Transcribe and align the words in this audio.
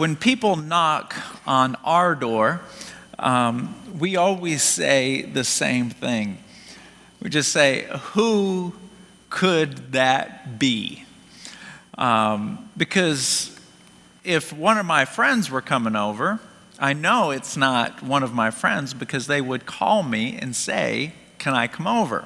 when 0.00 0.16
people 0.16 0.56
knock 0.56 1.14
on 1.46 1.76
our 1.84 2.14
door, 2.14 2.62
um, 3.18 3.74
we 3.98 4.16
always 4.16 4.62
say 4.62 5.20
the 5.20 5.44
same 5.44 5.90
thing. 5.90 6.38
We 7.20 7.28
just 7.28 7.52
say, 7.52 7.86
Who 8.14 8.72
could 9.28 9.92
that 9.92 10.58
be? 10.58 11.04
Um, 11.98 12.70
because 12.78 13.60
if 14.24 14.54
one 14.54 14.78
of 14.78 14.86
my 14.86 15.04
friends 15.04 15.50
were 15.50 15.60
coming 15.60 15.94
over, 15.94 16.40
I 16.78 16.94
know 16.94 17.30
it's 17.30 17.58
not 17.58 18.02
one 18.02 18.22
of 18.22 18.32
my 18.32 18.50
friends 18.50 18.94
because 18.94 19.26
they 19.26 19.42
would 19.42 19.66
call 19.66 20.02
me 20.02 20.38
and 20.40 20.56
say, 20.56 21.12
Can 21.36 21.52
I 21.52 21.66
come 21.66 21.86
over? 21.86 22.24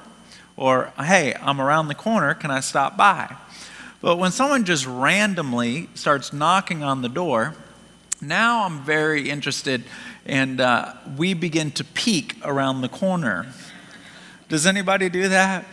Or, 0.55 0.93
Hey, 0.97 1.33
I'm 1.41 1.59
around 1.59 1.89
the 1.89 1.95
corner, 1.95 2.33
can 2.35 2.51
I 2.51 2.61
stop 2.61 2.95
by? 2.95 3.35
But 3.99 4.15
when 4.15 4.31
someone 4.31 4.63
just 4.63 4.85
randomly 4.85 5.89
starts 5.93 6.31
knocking 6.31 6.81
on 6.81 7.01
the 7.01 7.09
door, 7.09 7.53
now 8.27 8.65
I'm 8.65 8.83
very 8.83 9.29
interested, 9.29 9.83
and 10.25 10.59
uh, 10.59 10.93
we 11.17 11.33
begin 11.33 11.71
to 11.71 11.83
peek 11.83 12.37
around 12.43 12.81
the 12.81 12.89
corner. 12.89 13.45
Does 14.47 14.65
anybody 14.65 15.09
do 15.09 15.29
that? 15.29 15.65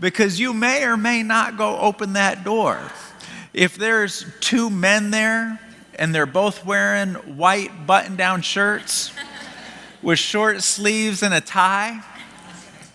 Because 0.00 0.40
you 0.40 0.54
may 0.54 0.84
or 0.84 0.96
may 0.96 1.22
not 1.22 1.56
go 1.56 1.78
open 1.78 2.14
that 2.14 2.44
door. 2.44 2.80
If 3.52 3.76
there's 3.76 4.26
two 4.40 4.70
men 4.70 5.10
there 5.10 5.60
and 5.96 6.14
they're 6.14 6.26
both 6.26 6.64
wearing 6.64 7.14
white 7.14 7.86
button 7.86 8.16
down 8.16 8.42
shirts 8.42 9.12
with 10.02 10.18
short 10.18 10.62
sleeves 10.62 11.22
and 11.22 11.32
a 11.32 11.40
tie, 11.40 12.02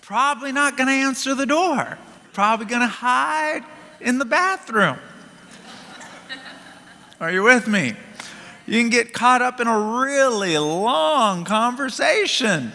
probably 0.01 0.51
not 0.51 0.77
going 0.77 0.87
to 0.87 0.93
answer 0.93 1.35
the 1.35 1.45
door. 1.45 1.97
Probably 2.33 2.65
going 2.65 2.81
to 2.81 2.87
hide 2.87 3.63
in 4.01 4.17
the 4.17 4.25
bathroom. 4.25 4.97
Are 7.19 7.31
you 7.31 7.43
with 7.43 7.67
me? 7.67 7.95
You 8.69 8.79
can 8.79 8.91
get 8.91 9.13
caught 9.13 9.41
up 9.41 9.59
in 9.59 9.65
a 9.65 9.79
really 9.79 10.55
long 10.59 11.43
conversation. 11.43 12.71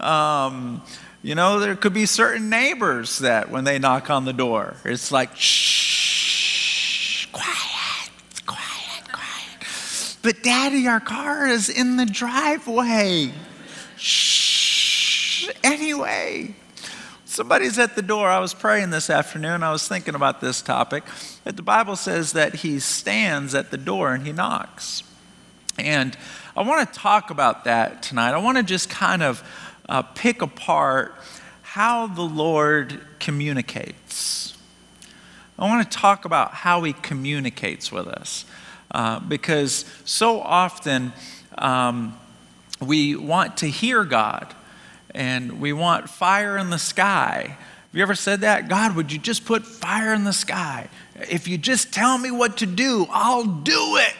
Um, 0.00 0.82
you 1.22 1.36
know, 1.36 1.60
there 1.60 1.76
could 1.76 1.94
be 1.94 2.04
certain 2.04 2.50
neighbors 2.50 3.20
that 3.20 3.48
when 3.48 3.62
they 3.62 3.78
knock 3.78 4.10
on 4.10 4.24
the 4.24 4.32
door, 4.32 4.74
it's 4.84 5.12
like, 5.12 5.36
shh, 5.36 7.26
quiet, 7.30 8.10
quiet, 8.44 9.04
quiet. 9.12 10.16
But 10.20 10.42
daddy, 10.42 10.88
our 10.88 10.98
car 10.98 11.46
is 11.46 11.68
in 11.68 11.96
the 11.96 12.06
driveway. 12.06 13.32
Shh, 13.96 15.48
anyway. 15.62 16.56
Somebody's 17.24 17.78
at 17.78 17.94
the 17.94 18.02
door. 18.02 18.28
I 18.28 18.40
was 18.40 18.52
praying 18.52 18.90
this 18.90 19.10
afternoon. 19.10 19.62
I 19.62 19.70
was 19.70 19.86
thinking 19.86 20.16
about 20.16 20.40
this 20.40 20.60
topic. 20.60 21.04
That 21.44 21.56
the 21.56 21.62
Bible 21.62 21.96
says 21.96 22.32
that 22.32 22.56
he 22.56 22.78
stands 22.78 23.54
at 23.54 23.70
the 23.70 23.78
door 23.78 24.14
and 24.14 24.26
he 24.26 24.32
knocks. 24.32 25.02
And 25.78 26.16
I 26.56 26.62
want 26.62 26.92
to 26.92 26.98
talk 26.98 27.30
about 27.30 27.64
that 27.64 28.02
tonight. 28.02 28.32
I 28.32 28.38
want 28.38 28.58
to 28.58 28.62
just 28.62 28.90
kind 28.90 29.22
of 29.22 29.42
uh, 29.88 30.02
pick 30.02 30.42
apart 30.42 31.14
how 31.62 32.06
the 32.06 32.22
Lord 32.22 33.00
communicates. 33.18 34.54
I 35.58 35.66
want 35.66 35.90
to 35.90 35.98
talk 35.98 36.24
about 36.24 36.52
how 36.52 36.82
He 36.82 36.92
communicates 36.92 37.90
with 37.90 38.06
us 38.06 38.44
uh, 38.90 39.20
because 39.20 39.84
so 40.04 40.40
often 40.40 41.12
um, 41.56 42.18
we 42.80 43.16
want 43.16 43.58
to 43.58 43.66
hear 43.66 44.04
God 44.04 44.54
and 45.14 45.60
we 45.60 45.72
want 45.72 46.10
fire 46.10 46.58
in 46.58 46.70
the 46.70 46.78
sky. 46.78 47.56
Have 47.56 47.96
you 47.96 48.02
ever 48.02 48.14
said 48.14 48.40
that? 48.40 48.68
God, 48.68 48.96
would 48.96 49.12
you 49.12 49.18
just 49.18 49.44
put 49.44 49.64
fire 49.64 50.12
in 50.12 50.24
the 50.24 50.32
sky? 50.32 50.88
If 51.30 51.48
you 51.48 51.58
just 51.58 51.92
tell 51.92 52.18
me 52.18 52.30
what 52.30 52.58
to 52.58 52.66
do, 52.66 53.06
I'll 53.10 53.44
do 53.44 53.96
it. 53.96 54.14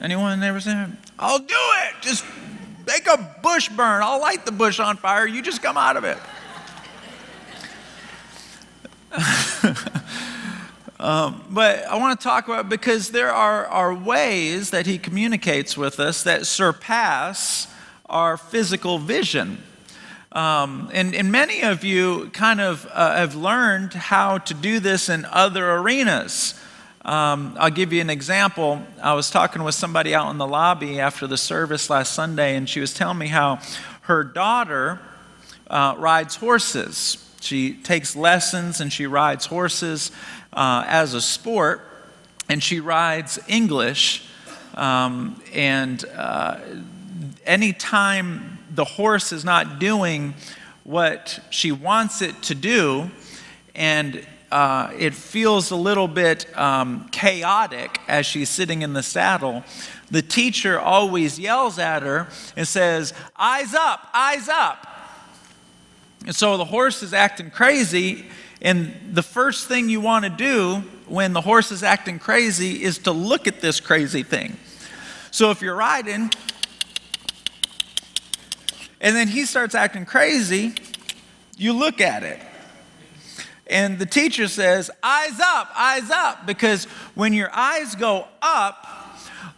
Anyone 0.00 0.42
ever 0.42 0.60
say 0.60 0.72
that? 0.72 0.90
I'll 1.18 1.38
do 1.38 1.44
it. 1.48 1.94
Just 2.00 2.24
make 2.86 3.06
a 3.06 3.36
bush 3.42 3.68
burn. 3.68 4.02
I'll 4.02 4.20
light 4.20 4.44
the 4.44 4.52
bush 4.52 4.80
on 4.80 4.96
fire. 4.96 5.26
You 5.26 5.42
just 5.42 5.62
come 5.62 5.76
out 5.76 5.96
of 5.96 6.04
it. 6.04 6.18
um, 11.00 11.44
but 11.50 11.84
I 11.84 11.96
want 11.98 12.18
to 12.18 12.24
talk 12.24 12.48
about 12.48 12.68
because 12.68 13.10
there 13.10 13.32
are, 13.32 13.66
are 13.66 13.94
ways 13.94 14.70
that 14.70 14.86
he 14.86 14.98
communicates 14.98 15.76
with 15.76 16.00
us 16.00 16.24
that 16.24 16.46
surpass 16.46 17.72
our 18.06 18.36
physical 18.36 18.98
vision. 18.98 19.62
Um, 20.34 20.90
and, 20.92 21.14
and 21.14 21.30
many 21.30 21.62
of 21.62 21.84
you 21.84 22.28
kind 22.32 22.60
of 22.60 22.88
uh, 22.92 23.14
have 23.14 23.36
learned 23.36 23.94
how 23.94 24.38
to 24.38 24.54
do 24.54 24.80
this 24.80 25.08
in 25.08 25.24
other 25.26 25.74
arenas. 25.74 26.60
Um, 27.04 27.56
I'll 27.60 27.70
give 27.70 27.92
you 27.92 28.00
an 28.00 28.10
example. 28.10 28.82
I 29.00 29.14
was 29.14 29.30
talking 29.30 29.62
with 29.62 29.76
somebody 29.76 30.12
out 30.12 30.30
in 30.32 30.38
the 30.38 30.46
lobby 30.46 30.98
after 30.98 31.28
the 31.28 31.36
service 31.36 31.88
last 31.88 32.14
Sunday, 32.14 32.56
and 32.56 32.68
she 32.68 32.80
was 32.80 32.92
telling 32.92 33.18
me 33.18 33.28
how 33.28 33.60
her 34.02 34.24
daughter 34.24 35.00
uh, 35.68 35.94
rides 35.98 36.34
horses. 36.34 37.18
She 37.40 37.74
takes 37.74 38.16
lessons 38.16 38.80
and 38.80 38.92
she 38.92 39.06
rides 39.06 39.46
horses 39.46 40.10
uh, 40.52 40.84
as 40.88 41.14
a 41.14 41.20
sport, 41.20 41.82
and 42.48 42.60
she 42.60 42.80
rides 42.80 43.38
English. 43.46 44.26
Um, 44.74 45.40
and 45.52 46.04
uh, 46.16 46.58
anytime 47.46 48.53
the 48.74 48.84
horse 48.84 49.32
is 49.32 49.44
not 49.44 49.78
doing 49.78 50.34
what 50.82 51.40
she 51.50 51.72
wants 51.72 52.22
it 52.22 52.42
to 52.42 52.54
do, 52.54 53.10
and 53.74 54.26
uh, 54.50 54.92
it 54.96 55.14
feels 55.14 55.70
a 55.70 55.76
little 55.76 56.06
bit 56.06 56.46
um, 56.56 57.08
chaotic 57.08 58.00
as 58.06 58.26
she's 58.26 58.48
sitting 58.48 58.82
in 58.82 58.92
the 58.92 59.02
saddle, 59.02 59.64
the 60.10 60.22
teacher 60.22 60.78
always 60.78 61.38
yells 61.38 61.78
at 61.78 62.02
her 62.02 62.28
and 62.56 62.68
says, 62.68 63.12
Eyes 63.36 63.74
up, 63.74 64.08
eyes 64.14 64.48
up. 64.48 64.86
And 66.26 66.36
so 66.36 66.56
the 66.56 66.64
horse 66.64 67.02
is 67.02 67.12
acting 67.12 67.50
crazy, 67.50 68.26
and 68.62 68.94
the 69.12 69.22
first 69.22 69.66
thing 69.66 69.88
you 69.88 70.00
want 70.00 70.24
to 70.24 70.30
do 70.30 70.84
when 71.06 71.32
the 71.32 71.40
horse 71.40 71.70
is 71.70 71.82
acting 71.82 72.18
crazy 72.18 72.82
is 72.82 72.98
to 72.98 73.12
look 73.12 73.46
at 73.46 73.60
this 73.60 73.80
crazy 73.80 74.22
thing. 74.22 74.56
So 75.30 75.50
if 75.50 75.60
you're 75.62 75.74
riding, 75.74 76.30
and 79.04 79.14
then 79.14 79.28
he 79.28 79.44
starts 79.44 79.74
acting 79.74 80.06
crazy, 80.06 80.72
you 81.58 81.74
look 81.74 82.00
at 82.00 82.22
it. 82.22 82.40
And 83.66 83.98
the 83.98 84.06
teacher 84.06 84.48
says, 84.48 84.90
Eyes 85.02 85.38
up, 85.40 85.70
eyes 85.76 86.10
up, 86.10 86.46
because 86.46 86.86
when 87.14 87.34
your 87.34 87.50
eyes 87.52 87.94
go 87.96 88.26
up, 88.40 88.86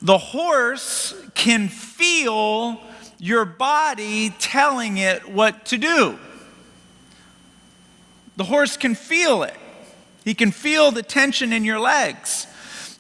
the 0.03 0.19
horse 0.19 1.15
can 1.34 1.69
feel 1.69 2.81
your 3.19 3.45
body 3.45 4.31
telling 4.41 4.99
it 4.99 5.29
what 5.29 5.65
to 5.67 5.78
do. 5.78 6.19
The 8.37 8.45
horse 8.45 8.77
can 8.77 8.97
feel 8.97 9.45
it, 9.45 9.57
he 10.25 10.34
can 10.34 10.51
feel 10.51 10.91
the 10.91 11.05
tension 11.05 11.53
in 11.53 11.65
your 11.65 11.78
legs. 11.78 12.49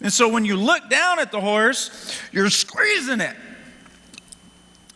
And 0.00 0.12
so 0.12 0.28
when 0.28 0.44
you 0.44 0.56
look 0.56 0.88
down 0.90 1.18
at 1.18 1.32
the 1.32 1.40
horse, 1.40 2.20
you're 2.30 2.50
squeezing 2.50 3.20
it. 3.20 3.34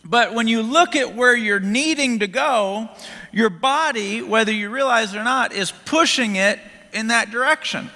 But 0.03 0.33
when 0.33 0.47
you 0.47 0.61
look 0.61 0.95
at 0.95 1.15
where 1.15 1.35
you're 1.35 1.59
needing 1.59 2.19
to 2.19 2.27
go, 2.27 2.89
your 3.31 3.49
body, 3.49 4.21
whether 4.21 4.51
you 4.51 4.69
realize 4.69 5.13
it 5.13 5.17
or 5.17 5.23
not, 5.23 5.53
is 5.53 5.71
pushing 5.71 6.35
it 6.35 6.59
in 6.91 7.07
that 7.07 7.31
direction. 7.31 7.89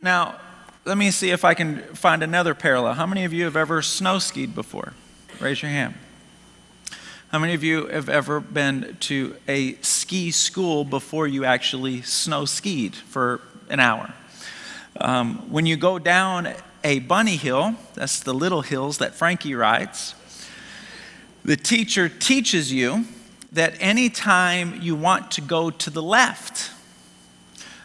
Now, 0.00 0.36
let 0.84 0.96
me 0.96 1.10
see 1.10 1.30
if 1.30 1.44
I 1.44 1.54
can 1.54 1.82
find 1.94 2.22
another 2.22 2.54
parallel. 2.54 2.94
How 2.94 3.06
many 3.06 3.24
of 3.24 3.32
you 3.32 3.44
have 3.44 3.56
ever 3.56 3.82
snow 3.82 4.18
skied 4.18 4.54
before? 4.54 4.94
Raise 5.40 5.60
your 5.60 5.70
hand. 5.70 5.94
How 7.30 7.38
many 7.38 7.52
of 7.52 7.62
you 7.62 7.88
have 7.88 8.08
ever 8.08 8.40
been 8.40 8.96
to 9.00 9.36
a 9.46 9.74
ski 9.82 10.30
school 10.30 10.84
before 10.84 11.26
you 11.26 11.44
actually 11.44 12.00
snow 12.02 12.46
skied 12.46 12.94
for 12.94 13.42
an 13.68 13.80
hour? 13.80 14.14
Um, 14.98 15.50
when 15.50 15.66
you 15.66 15.76
go 15.76 15.98
down 15.98 16.54
a 16.88 17.00
bunny 17.00 17.36
hill, 17.36 17.74
that's 17.92 18.20
the 18.20 18.32
little 18.32 18.62
hills 18.62 18.96
that 18.96 19.14
Frankie 19.14 19.54
rides, 19.54 20.14
the 21.44 21.54
teacher 21.54 22.08
teaches 22.08 22.72
you 22.72 23.04
that 23.52 23.74
anytime 23.78 24.80
you 24.80 24.96
want 24.96 25.30
to 25.32 25.42
go 25.42 25.68
to 25.68 25.90
the 25.90 26.02
left, 26.02 26.70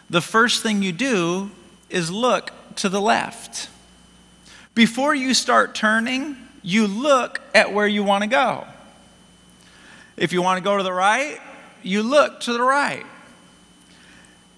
the 0.08 0.22
first 0.22 0.62
thing 0.62 0.82
you 0.82 0.90
do 0.90 1.50
is 1.90 2.10
look 2.10 2.50
to 2.76 2.88
the 2.88 3.00
left. 3.00 3.68
Before 4.74 5.14
you 5.14 5.34
start 5.34 5.74
turning, 5.74 6.38
you 6.62 6.86
look 6.86 7.42
at 7.54 7.74
where 7.74 7.86
you 7.86 8.02
want 8.02 8.24
to 8.24 8.30
go. 8.30 8.66
If 10.16 10.32
you 10.32 10.40
want 10.40 10.56
to 10.56 10.64
go 10.64 10.78
to 10.78 10.82
the 10.82 10.94
right, 10.94 11.38
you 11.82 12.02
look 12.02 12.40
to 12.40 12.54
the 12.54 12.62
right. 12.62 13.04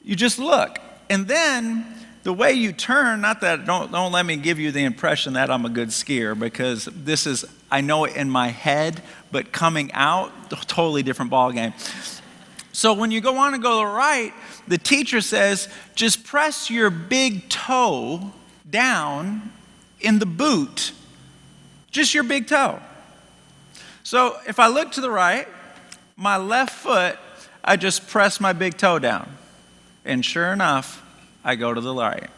You 0.04 0.14
just 0.14 0.38
look. 0.38 0.78
And 1.10 1.26
then 1.26 1.84
the 2.26 2.32
way 2.32 2.52
you 2.52 2.73
turn, 2.73 3.20
not 3.20 3.40
that, 3.43 3.67
don't, 3.67 3.93
don't 3.93 4.11
let 4.11 4.26
me 4.26 4.34
give 4.34 4.58
you 4.58 4.73
the 4.73 4.82
impression 4.82 5.34
that 5.34 5.49
I'm 5.49 5.64
a 5.64 5.69
good 5.69 5.90
skier 5.90 6.37
because 6.37 6.87
this 6.87 7.25
is, 7.25 7.44
I 7.70 7.82
know 7.82 8.05
it 8.05 8.17
in 8.17 8.28
my 8.28 8.49
head, 8.49 9.00
but 9.31 9.52
coming 9.52 9.93
out, 9.93 10.32
totally 10.67 11.05
different 11.05 11.31
ball 11.31 11.52
game. 11.52 11.73
So 12.73 12.94
when 12.94 13.12
you 13.12 13.20
go 13.20 13.38
on 13.38 13.55
and 13.55 13.62
go 13.62 13.81
to 13.81 13.88
the 13.88 13.94
right, 13.94 14.34
the 14.67 14.76
teacher 14.76 15.20
says, 15.20 15.69
just 15.94 16.25
press 16.25 16.69
your 16.69 16.90
big 16.90 17.49
toe 17.49 18.32
down 18.69 19.52
in 20.00 20.19
the 20.19 20.26
boot, 20.26 20.90
just 21.93 22.12
your 22.12 22.25
big 22.25 22.49
toe. 22.49 22.81
So 24.02 24.37
if 24.49 24.58
I 24.58 24.67
look 24.67 24.90
to 24.93 25.00
the 25.00 25.12
right, 25.12 25.46
my 26.17 26.38
left 26.38 26.75
foot, 26.75 27.20
I 27.62 27.76
just 27.76 28.08
press 28.08 28.40
my 28.40 28.52
big 28.52 28.76
toe 28.76 28.99
down. 28.99 29.31
And 30.05 30.25
sure 30.25 30.52
enough, 30.52 31.06
I 31.46 31.54
go 31.54 31.72
to 31.72 31.81
the 31.81 31.94
right. 31.94 32.28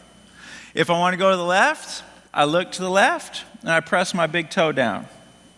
If 0.75 0.91
I 0.91 0.99
want 0.99 1.13
to 1.13 1.17
go 1.17 1.31
to 1.31 1.35
the 1.35 1.43
left, 1.43 2.03
I 2.31 2.45
look 2.45 2.71
to 2.73 2.81
the 2.83 2.91
left 2.91 3.43
and 3.61 3.71
I 3.71 3.79
press 3.79 4.13
my 4.13 4.27
big 4.27 4.51
toe 4.51 4.71
down. 4.71 5.07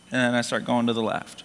And 0.09 0.21
then 0.21 0.35
I 0.35 0.39
start 0.39 0.63
going 0.63 0.87
to 0.87 0.93
the 0.93 1.03
left. 1.03 1.43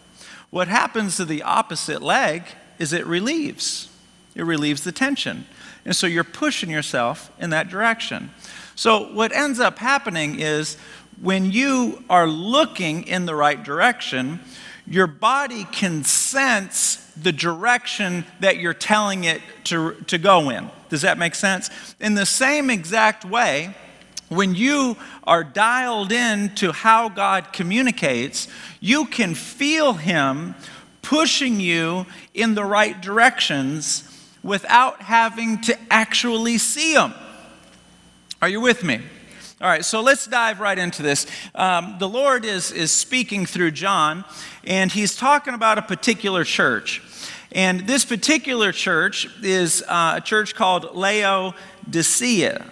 What 0.50 0.68
happens 0.68 1.16
to 1.16 1.24
the 1.24 1.42
opposite 1.42 2.00
leg 2.00 2.44
is 2.78 2.92
it 2.92 3.04
relieves. 3.06 3.88
It 4.36 4.44
relieves 4.44 4.84
the 4.84 4.92
tension. 4.92 5.46
And 5.84 5.96
so 5.96 6.06
you're 6.06 6.22
pushing 6.22 6.70
yourself 6.70 7.32
in 7.40 7.50
that 7.50 7.68
direction. 7.68 8.30
So 8.76 9.12
what 9.12 9.32
ends 9.32 9.58
up 9.58 9.78
happening 9.78 10.38
is 10.38 10.76
when 11.20 11.50
you 11.50 12.04
are 12.08 12.28
looking 12.28 13.02
in 13.08 13.26
the 13.26 13.34
right 13.34 13.60
direction, 13.60 14.38
your 14.86 15.08
body 15.08 15.64
can 15.64 16.04
sense 16.04 16.96
the 17.20 17.32
direction 17.32 18.24
that 18.38 18.58
you're 18.58 18.74
telling 18.74 19.24
it 19.24 19.42
to, 19.64 19.94
to 20.06 20.18
go 20.18 20.50
in. 20.50 20.70
Does 20.88 21.02
that 21.02 21.18
make 21.18 21.34
sense? 21.34 21.70
In 22.00 22.14
the 22.14 22.26
same 22.26 22.70
exact 22.70 23.24
way, 23.24 23.74
when 24.28 24.54
you 24.54 24.96
are 25.24 25.44
dialed 25.44 26.12
in 26.12 26.54
to 26.56 26.72
how 26.72 27.08
God 27.08 27.52
communicates, 27.52 28.48
you 28.80 29.06
can 29.06 29.34
feel 29.34 29.94
Him 29.94 30.54
pushing 31.02 31.60
you 31.60 32.06
in 32.34 32.54
the 32.54 32.64
right 32.64 33.00
directions 33.00 34.02
without 34.42 35.02
having 35.02 35.60
to 35.62 35.78
actually 35.90 36.58
see 36.58 36.94
Him. 36.94 37.14
Are 38.42 38.48
you 38.48 38.60
with 38.60 38.82
me? 38.82 39.00
All 39.58 39.68
right, 39.68 39.84
so 39.84 40.02
let's 40.02 40.26
dive 40.26 40.60
right 40.60 40.78
into 40.78 41.02
this. 41.02 41.26
Um, 41.54 41.96
the 41.98 42.08
Lord 42.08 42.44
is, 42.44 42.72
is 42.72 42.92
speaking 42.92 43.46
through 43.46 43.70
John, 43.70 44.22
and 44.64 44.92
he's 44.92 45.16
talking 45.16 45.54
about 45.54 45.78
a 45.78 45.82
particular 45.82 46.44
church. 46.44 47.02
And 47.56 47.86
this 47.86 48.04
particular 48.04 48.70
church 48.70 49.26
is 49.42 49.82
uh, 49.88 50.16
a 50.16 50.20
church 50.20 50.54
called 50.54 50.94
Laodicea. 50.94 52.66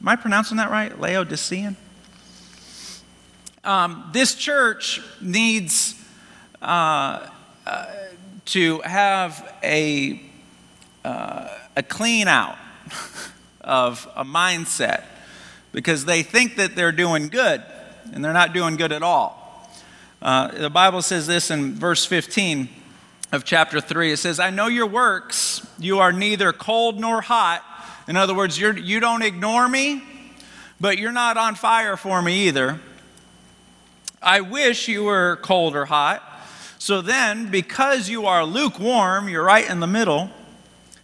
Am 0.00 0.08
I 0.08 0.16
pronouncing 0.16 0.56
that 0.56 0.68
right? 0.68 1.00
Laodicean? 1.00 1.76
Um, 3.62 4.10
this 4.12 4.34
church 4.34 5.00
needs 5.20 5.94
uh, 6.60 7.28
uh, 7.64 7.86
to 8.46 8.80
have 8.80 9.54
a, 9.62 10.20
uh, 11.04 11.48
a 11.76 11.84
clean 11.84 12.26
out 12.26 12.58
of 13.60 14.08
a 14.16 14.24
mindset 14.24 15.04
because 15.70 16.04
they 16.04 16.24
think 16.24 16.56
that 16.56 16.74
they're 16.74 16.90
doing 16.90 17.28
good 17.28 17.62
and 18.12 18.24
they're 18.24 18.32
not 18.32 18.52
doing 18.52 18.74
good 18.74 18.90
at 18.90 19.04
all. 19.04 19.45
Uh, 20.22 20.48
the 20.48 20.70
Bible 20.70 21.02
says 21.02 21.26
this 21.26 21.50
in 21.50 21.74
verse 21.74 22.04
15 22.04 22.68
of 23.32 23.44
chapter 23.44 23.80
3. 23.80 24.12
It 24.12 24.16
says, 24.16 24.40
I 24.40 24.50
know 24.50 24.66
your 24.66 24.86
works. 24.86 25.66
You 25.78 25.98
are 25.98 26.12
neither 26.12 26.52
cold 26.52 26.98
nor 26.98 27.20
hot. 27.20 27.62
In 28.08 28.16
other 28.16 28.34
words, 28.34 28.58
you're, 28.58 28.76
you 28.76 29.00
don't 29.00 29.22
ignore 29.22 29.68
me, 29.68 30.02
but 30.80 30.98
you're 30.98 31.12
not 31.12 31.36
on 31.36 31.54
fire 31.54 31.96
for 31.96 32.22
me 32.22 32.48
either. 32.48 32.80
I 34.22 34.40
wish 34.40 34.88
you 34.88 35.04
were 35.04 35.36
cold 35.42 35.76
or 35.76 35.84
hot. 35.84 36.22
So 36.78 37.02
then, 37.02 37.50
because 37.50 38.08
you 38.08 38.26
are 38.26 38.44
lukewarm, 38.44 39.28
you're 39.28 39.44
right 39.44 39.68
in 39.68 39.80
the 39.80 39.86
middle, 39.86 40.30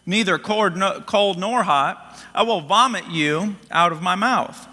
neither 0.07 0.39
cold, 0.39 0.81
cold 1.07 1.39
nor 1.39 1.63
hot, 1.63 2.19
I 2.35 2.43
will 2.43 2.61
vomit 2.61 3.09
you 3.11 3.57
out 3.71 3.93
of 3.93 4.01
my 4.01 4.15
mouth. 4.15 4.69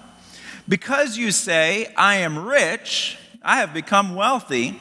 Because 0.68 1.18
you 1.18 1.32
say, 1.32 1.94
I 1.96 2.18
am 2.18 2.40
rich, 2.40 3.18
I 3.42 3.58
have 3.58 3.74
become 3.74 4.16
wealthy 4.16 4.80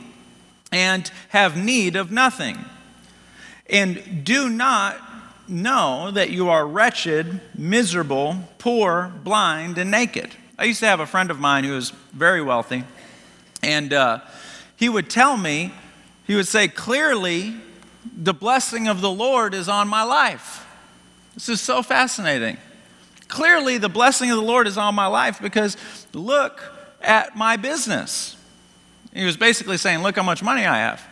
and 0.73 1.11
have 1.31 1.57
need 1.57 1.97
of 1.97 2.11
nothing. 2.11 2.59
And 3.71 4.25
do 4.25 4.49
not 4.49 4.99
know 5.47 6.11
that 6.11 6.31
you 6.31 6.49
are 6.49 6.67
wretched, 6.67 7.41
miserable, 7.57 8.37
poor, 8.59 9.13
blind, 9.23 9.79
and 9.79 9.91
naked. 9.91 10.35
I 10.59 10.65
used 10.65 10.81
to 10.81 10.87
have 10.87 11.01
a 11.01 11.07
friend 11.07 11.31
of 11.31 11.39
mine 11.39 11.65
who 11.65 11.73
was 11.73 11.91
very 12.13 12.43
wealthy, 12.43 12.85
and 13.63 13.93
uh, 13.93 14.21
he 14.77 14.89
would 14.89 15.09
tell 15.09 15.37
me, 15.37 15.73
he 16.27 16.35
would 16.35 16.49
say, 16.49 16.69
clearly, 16.69 17.55
the 18.17 18.35
blessing 18.35 18.89
of 18.89 19.01
the 19.01 19.11
Lord 19.11 19.55
is 19.55 19.69
on 19.69 19.89
my 19.89 20.03
life. 20.03 20.67
This 21.35 21.49
is 21.49 21.61
so 21.61 21.83
fascinating. 21.83 22.57
Clearly, 23.29 23.79
the 23.79 23.89
blessing 23.89 24.31
of 24.31 24.37
the 24.37 24.43
Lord 24.43 24.67
is 24.67 24.77
on 24.77 24.95
my 24.95 25.07
life 25.07 25.41
because 25.41 25.77
look 26.13 26.63
at 27.01 27.37
my 27.37 27.57
business. 27.57 28.38
He 29.13 29.25
was 29.25 29.37
basically 29.37 29.77
saying, 29.77 30.03
Look 30.03 30.17
how 30.17 30.23
much 30.23 30.43
money 30.43 30.65
I 30.65 30.79
have. 30.79 31.03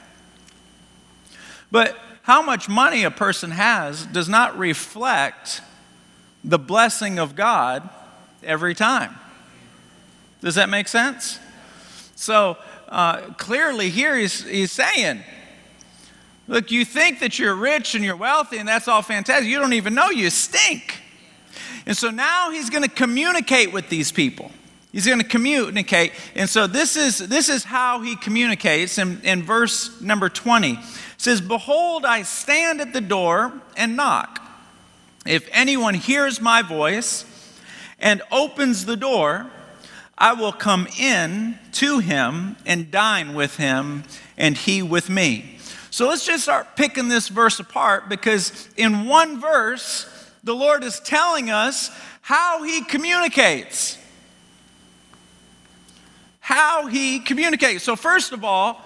But 1.70 1.96
how 2.22 2.42
much 2.42 2.68
money 2.68 3.04
a 3.04 3.10
person 3.10 3.52
has 3.52 4.06
does 4.06 4.28
not 4.28 4.58
reflect 4.58 5.60
the 6.42 6.58
blessing 6.58 7.18
of 7.18 7.34
God 7.34 7.88
every 8.42 8.74
time. 8.74 9.16
Does 10.40 10.54
that 10.54 10.68
make 10.68 10.88
sense? 10.88 11.38
So 12.14 12.56
uh, 12.88 13.32
clearly, 13.32 13.90
here 13.90 14.16
he's, 14.16 14.44
he's 14.44 14.72
saying, 14.72 15.22
Look, 16.48 16.70
you 16.70 16.84
think 16.84 17.18
that 17.20 17.40
you're 17.40 17.56
rich 17.56 17.96
and 17.96 18.04
you're 18.04 18.16
wealthy 18.16 18.58
and 18.58 18.68
that's 18.68 18.86
all 18.86 19.02
fantastic. 19.02 19.48
You 19.48 19.58
don't 19.58 19.72
even 19.72 19.94
know 19.94 20.10
you 20.10 20.30
stink. 20.30 21.00
And 21.86 21.96
so 21.96 22.10
now 22.10 22.52
he's 22.52 22.70
going 22.70 22.84
to 22.84 22.88
communicate 22.88 23.72
with 23.72 23.88
these 23.88 24.12
people. 24.12 24.52
He's 24.92 25.06
going 25.06 25.20
to 25.20 25.26
communicate. 25.26 26.12
And 26.34 26.48
so 26.48 26.66
this 26.66 26.96
is, 26.96 27.18
this 27.18 27.48
is 27.48 27.64
how 27.64 28.00
he 28.00 28.16
communicates 28.16 28.98
in, 28.98 29.20
in 29.22 29.42
verse 29.42 30.00
number 30.00 30.28
20. 30.28 30.72
It 30.72 30.78
says, 31.18 31.40
Behold, 31.40 32.04
I 32.04 32.22
stand 32.22 32.80
at 32.80 32.92
the 32.92 33.00
door 33.00 33.52
and 33.76 33.96
knock. 33.96 34.40
If 35.26 35.48
anyone 35.52 35.94
hears 35.94 36.40
my 36.40 36.62
voice 36.62 37.24
and 37.98 38.22
opens 38.30 38.86
the 38.86 38.96
door, 38.96 39.50
I 40.16 40.32
will 40.32 40.52
come 40.52 40.86
in 40.98 41.58
to 41.72 41.98
him 41.98 42.56
and 42.64 42.90
dine 42.90 43.34
with 43.34 43.56
him 43.56 44.04
and 44.38 44.56
he 44.56 44.82
with 44.82 45.10
me. 45.10 45.58
So 45.90 46.08
let's 46.08 46.24
just 46.24 46.44
start 46.44 46.76
picking 46.76 47.08
this 47.08 47.28
verse 47.28 47.58
apart 47.58 48.08
because 48.08 48.68
in 48.76 49.06
one 49.06 49.40
verse, 49.40 50.30
the 50.44 50.54
Lord 50.54 50.84
is 50.84 51.00
telling 51.00 51.50
us 51.50 51.90
how 52.22 52.62
he 52.62 52.84
communicates 52.84 53.98
how 56.46 56.86
he 56.86 57.18
communicates. 57.18 57.82
So, 57.82 57.96
first 57.96 58.30
of 58.30 58.44
all, 58.44 58.80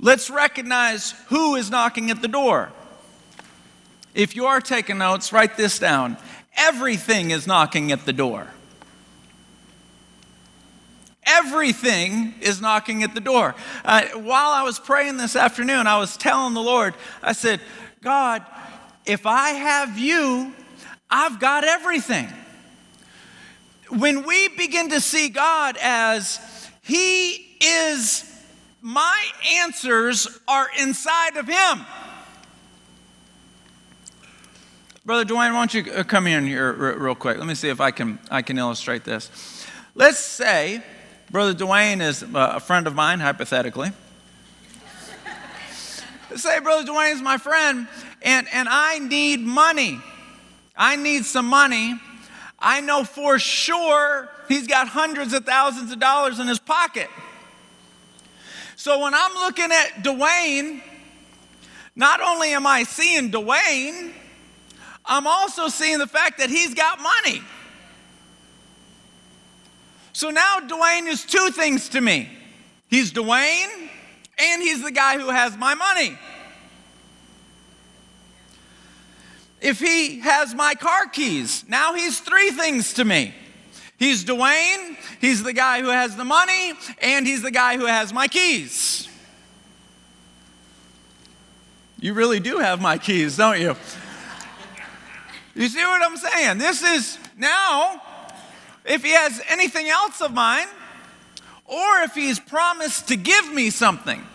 let's 0.00 0.30
recognize 0.30 1.10
who 1.26 1.56
is 1.56 1.70
knocking 1.70 2.10
at 2.10 2.22
the 2.22 2.28
door. 2.28 2.72
If 4.14 4.34
you 4.34 4.46
are 4.46 4.58
taking 4.58 4.96
notes, 4.96 5.30
write 5.30 5.58
this 5.58 5.78
down. 5.78 6.16
Everything 6.56 7.30
is 7.30 7.46
knocking 7.46 7.92
at 7.92 8.06
the 8.06 8.14
door. 8.14 8.46
Everything 11.24 12.32
is 12.40 12.62
knocking 12.62 13.02
at 13.02 13.14
the 13.14 13.20
door. 13.20 13.54
Uh, 13.84 14.06
while 14.14 14.52
I 14.52 14.62
was 14.62 14.78
praying 14.78 15.18
this 15.18 15.36
afternoon, 15.36 15.86
I 15.86 15.98
was 15.98 16.16
telling 16.16 16.54
the 16.54 16.62
Lord, 16.62 16.94
I 17.22 17.34
said, 17.34 17.60
God, 18.00 18.42
if 19.04 19.26
I 19.26 19.50
have 19.50 19.98
you, 19.98 20.54
I've 21.10 21.38
got 21.38 21.64
everything 21.64 22.28
when 23.98 24.24
we 24.24 24.48
begin 24.48 24.88
to 24.90 25.00
see 25.00 25.28
God 25.28 25.76
as 25.80 26.40
He 26.82 27.32
is, 27.60 28.28
my 28.80 29.24
answers 29.60 30.40
are 30.48 30.68
inside 30.80 31.36
of 31.36 31.46
Him. 31.46 31.84
Brother 35.04 35.24
Dwayne, 35.24 35.52
why 35.52 35.66
don't 35.66 35.74
you 35.74 35.92
uh, 35.92 36.04
come 36.04 36.26
in 36.26 36.46
here 36.46 36.72
real 36.72 37.14
quick? 37.14 37.36
Let 37.36 37.46
me 37.46 37.54
see 37.54 37.68
if 37.68 37.80
I 37.80 37.90
can, 37.90 38.18
I 38.30 38.40
can 38.40 38.56
illustrate 38.56 39.04
this. 39.04 39.66
Let's 39.94 40.20
say 40.20 40.82
Brother 41.30 41.52
Dwayne 41.52 42.00
is 42.00 42.24
a 42.34 42.60
friend 42.60 42.86
of 42.86 42.94
mine, 42.94 43.20
hypothetically. 43.20 43.92
Let's 46.30 46.42
say 46.42 46.60
Brother 46.60 46.90
Dwayne 46.90 47.12
is 47.14 47.20
my 47.20 47.36
friend, 47.36 47.88
and, 48.22 48.46
and 48.52 48.68
I 48.70 49.00
need 49.00 49.40
money. 49.40 50.00
I 50.74 50.96
need 50.96 51.26
some 51.26 51.46
money 51.46 52.00
I 52.62 52.80
know 52.80 53.02
for 53.02 53.38
sure 53.40 54.28
he's 54.48 54.68
got 54.68 54.86
hundreds 54.86 55.32
of 55.32 55.44
thousands 55.44 55.90
of 55.90 55.98
dollars 55.98 56.38
in 56.38 56.46
his 56.46 56.60
pocket. 56.60 57.08
So 58.76 59.00
when 59.00 59.14
I'm 59.14 59.34
looking 59.34 59.70
at 59.72 60.04
Dwayne, 60.04 60.80
not 61.96 62.20
only 62.20 62.52
am 62.52 62.66
I 62.66 62.84
seeing 62.84 63.30
Dwayne, 63.30 64.12
I'm 65.04 65.26
also 65.26 65.68
seeing 65.68 65.98
the 65.98 66.06
fact 66.06 66.38
that 66.38 66.48
he's 66.48 66.74
got 66.74 67.00
money. 67.00 67.42
So 70.12 70.30
now 70.30 70.60
Dwayne 70.60 71.08
is 71.08 71.24
two 71.24 71.50
things 71.50 71.88
to 71.90 72.00
me 72.00 72.28
he's 72.88 73.12
Dwayne, 73.12 73.88
and 74.38 74.62
he's 74.62 74.82
the 74.82 74.92
guy 74.92 75.18
who 75.18 75.30
has 75.30 75.56
my 75.56 75.74
money. 75.74 76.16
If 79.62 79.78
he 79.78 80.20
has 80.20 80.54
my 80.54 80.74
car 80.74 81.06
keys, 81.06 81.64
now 81.68 81.94
he's 81.94 82.18
three 82.18 82.50
things 82.50 82.94
to 82.94 83.04
me. 83.04 83.32
He's 83.96 84.24
Dwayne, 84.24 84.96
he's 85.20 85.44
the 85.44 85.52
guy 85.52 85.80
who 85.80 85.88
has 85.88 86.16
the 86.16 86.24
money, 86.24 86.72
and 87.00 87.24
he's 87.24 87.42
the 87.42 87.52
guy 87.52 87.76
who 87.76 87.86
has 87.86 88.12
my 88.12 88.26
keys. 88.26 89.08
You 92.00 92.14
really 92.14 92.40
do 92.40 92.58
have 92.58 92.80
my 92.80 92.98
keys, 92.98 93.36
don't 93.36 93.60
you? 93.60 93.76
You 95.54 95.68
see 95.68 95.84
what 95.84 96.02
I'm 96.02 96.16
saying? 96.16 96.58
This 96.58 96.82
is 96.82 97.18
now, 97.38 98.02
if 98.84 99.04
he 99.04 99.10
has 99.10 99.40
anything 99.48 99.88
else 99.88 100.20
of 100.20 100.32
mine, 100.32 100.66
or 101.64 102.00
if 102.00 102.14
he's 102.14 102.40
promised 102.40 103.08
to 103.08 103.16
give 103.16 103.52
me 103.52 103.70
something. 103.70 104.26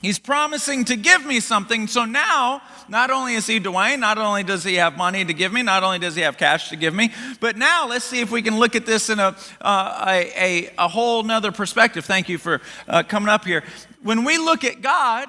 He's 0.00 0.20
promising 0.20 0.84
to 0.86 0.96
give 0.96 1.26
me 1.26 1.40
something. 1.40 1.88
So 1.88 2.04
now, 2.04 2.62
not 2.88 3.10
only 3.10 3.34
is 3.34 3.48
he 3.48 3.58
Dwayne, 3.58 3.98
not 3.98 4.16
only 4.16 4.44
does 4.44 4.62
he 4.62 4.76
have 4.76 4.96
money 4.96 5.24
to 5.24 5.34
give 5.34 5.52
me, 5.52 5.62
not 5.62 5.82
only 5.82 5.98
does 5.98 6.14
he 6.14 6.22
have 6.22 6.38
cash 6.38 6.68
to 6.68 6.76
give 6.76 6.94
me, 6.94 7.12
but 7.40 7.56
now 7.56 7.88
let's 7.88 8.04
see 8.04 8.20
if 8.20 8.30
we 8.30 8.40
can 8.40 8.60
look 8.60 8.76
at 8.76 8.86
this 8.86 9.10
in 9.10 9.18
a, 9.18 9.36
uh, 9.60 10.04
a, 10.06 10.70
a, 10.78 10.86
whole 10.86 11.24
nother 11.24 11.50
perspective. 11.50 12.04
Thank 12.04 12.28
you 12.28 12.38
for 12.38 12.60
uh, 12.86 13.02
coming 13.02 13.28
up 13.28 13.44
here. 13.44 13.64
When 14.02 14.22
we 14.22 14.38
look 14.38 14.62
at 14.62 14.82
God, 14.82 15.28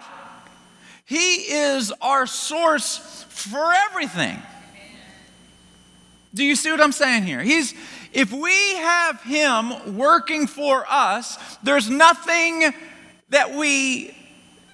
he 1.04 1.36
is 1.52 1.92
our 2.00 2.28
source 2.28 3.26
for 3.30 3.74
everything. 3.90 4.40
Do 6.36 6.44
you 6.44 6.56
see 6.56 6.70
what 6.70 6.80
I'm 6.80 6.92
saying 6.92 7.24
here? 7.24 7.42
He's, 7.42 7.74
if 8.14 8.32
we 8.32 8.76
have 8.76 9.20
him 9.24 9.98
working 9.98 10.46
for 10.46 10.86
us, 10.88 11.58
there's 11.64 11.90
nothing 11.90 12.72
that 13.30 13.56
we 13.56 14.16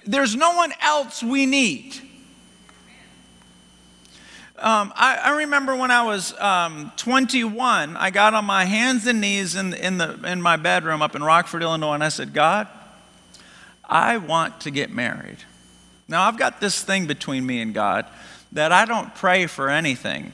there's 0.06 0.36
no 0.36 0.54
one 0.54 0.72
else 0.80 1.22
we 1.22 1.46
need. 1.46 1.96
Um, 4.58 4.90
I, 4.96 5.16
I, 5.16 5.36
remember 5.40 5.76
when 5.76 5.90
I 5.90 6.04
was 6.04 6.32
um, 6.38 6.90
21, 6.96 7.94
I 7.94 8.10
got 8.10 8.32
on 8.32 8.46
my 8.46 8.64
hands 8.64 9.06
and 9.06 9.20
knees 9.20 9.54
in, 9.54 9.74
in, 9.74 9.98
the, 9.98 10.18
in 10.24 10.40
my 10.40 10.56
bedroom 10.56 11.02
up 11.02 11.14
in 11.14 11.22
Rockford, 11.22 11.62
Illinois, 11.62 11.92
and 11.92 12.02
I 12.02 12.08
said, 12.08 12.32
God, 12.32 12.66
I 13.84 14.16
want 14.16 14.62
to 14.62 14.70
get 14.70 14.90
married. 14.90 15.36
Now, 16.08 16.22
I've 16.22 16.38
got 16.38 16.58
this 16.58 16.82
thing 16.82 17.06
between 17.06 17.44
me 17.44 17.60
and 17.60 17.74
God 17.74 18.06
that 18.52 18.72
I 18.72 18.86
don't 18.86 19.14
pray 19.14 19.46
for 19.46 19.68
anything 19.68 20.32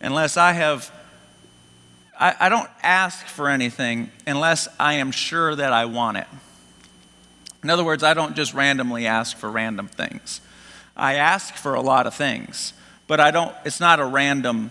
unless 0.00 0.36
I 0.36 0.52
have, 0.52 0.90
I, 2.18 2.34
I 2.40 2.48
don't 2.48 2.68
ask 2.82 3.24
for 3.26 3.48
anything 3.48 4.10
unless 4.26 4.66
I 4.80 4.94
am 4.94 5.12
sure 5.12 5.54
that 5.54 5.72
I 5.72 5.84
want 5.84 6.16
it. 6.16 6.26
In 7.62 7.70
other 7.70 7.84
words, 7.84 8.02
I 8.02 8.14
don't 8.14 8.34
just 8.34 8.54
randomly 8.54 9.06
ask 9.06 9.36
for 9.36 9.50
random 9.50 9.86
things. 9.86 10.40
I 10.96 11.14
ask 11.14 11.54
for 11.54 11.74
a 11.74 11.80
lot 11.80 12.06
of 12.06 12.14
things, 12.14 12.72
but 13.06 13.20
I 13.20 13.30
don't, 13.30 13.54
it's 13.64 13.80
not 13.80 14.00
a 14.00 14.04
random 14.04 14.70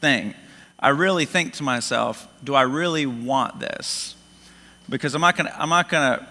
thing. 0.00 0.34
I 0.78 0.90
really 0.90 1.24
think 1.24 1.54
to 1.54 1.62
myself, 1.62 2.28
do 2.44 2.54
I 2.54 2.62
really 2.62 3.06
want 3.06 3.58
this? 3.58 4.14
Because 4.88 5.14
I'm 5.14 5.20
not 5.20 5.36
gonna, 5.36 5.54
I'm 5.58 5.68
not 5.68 5.88
gonna 5.88 6.26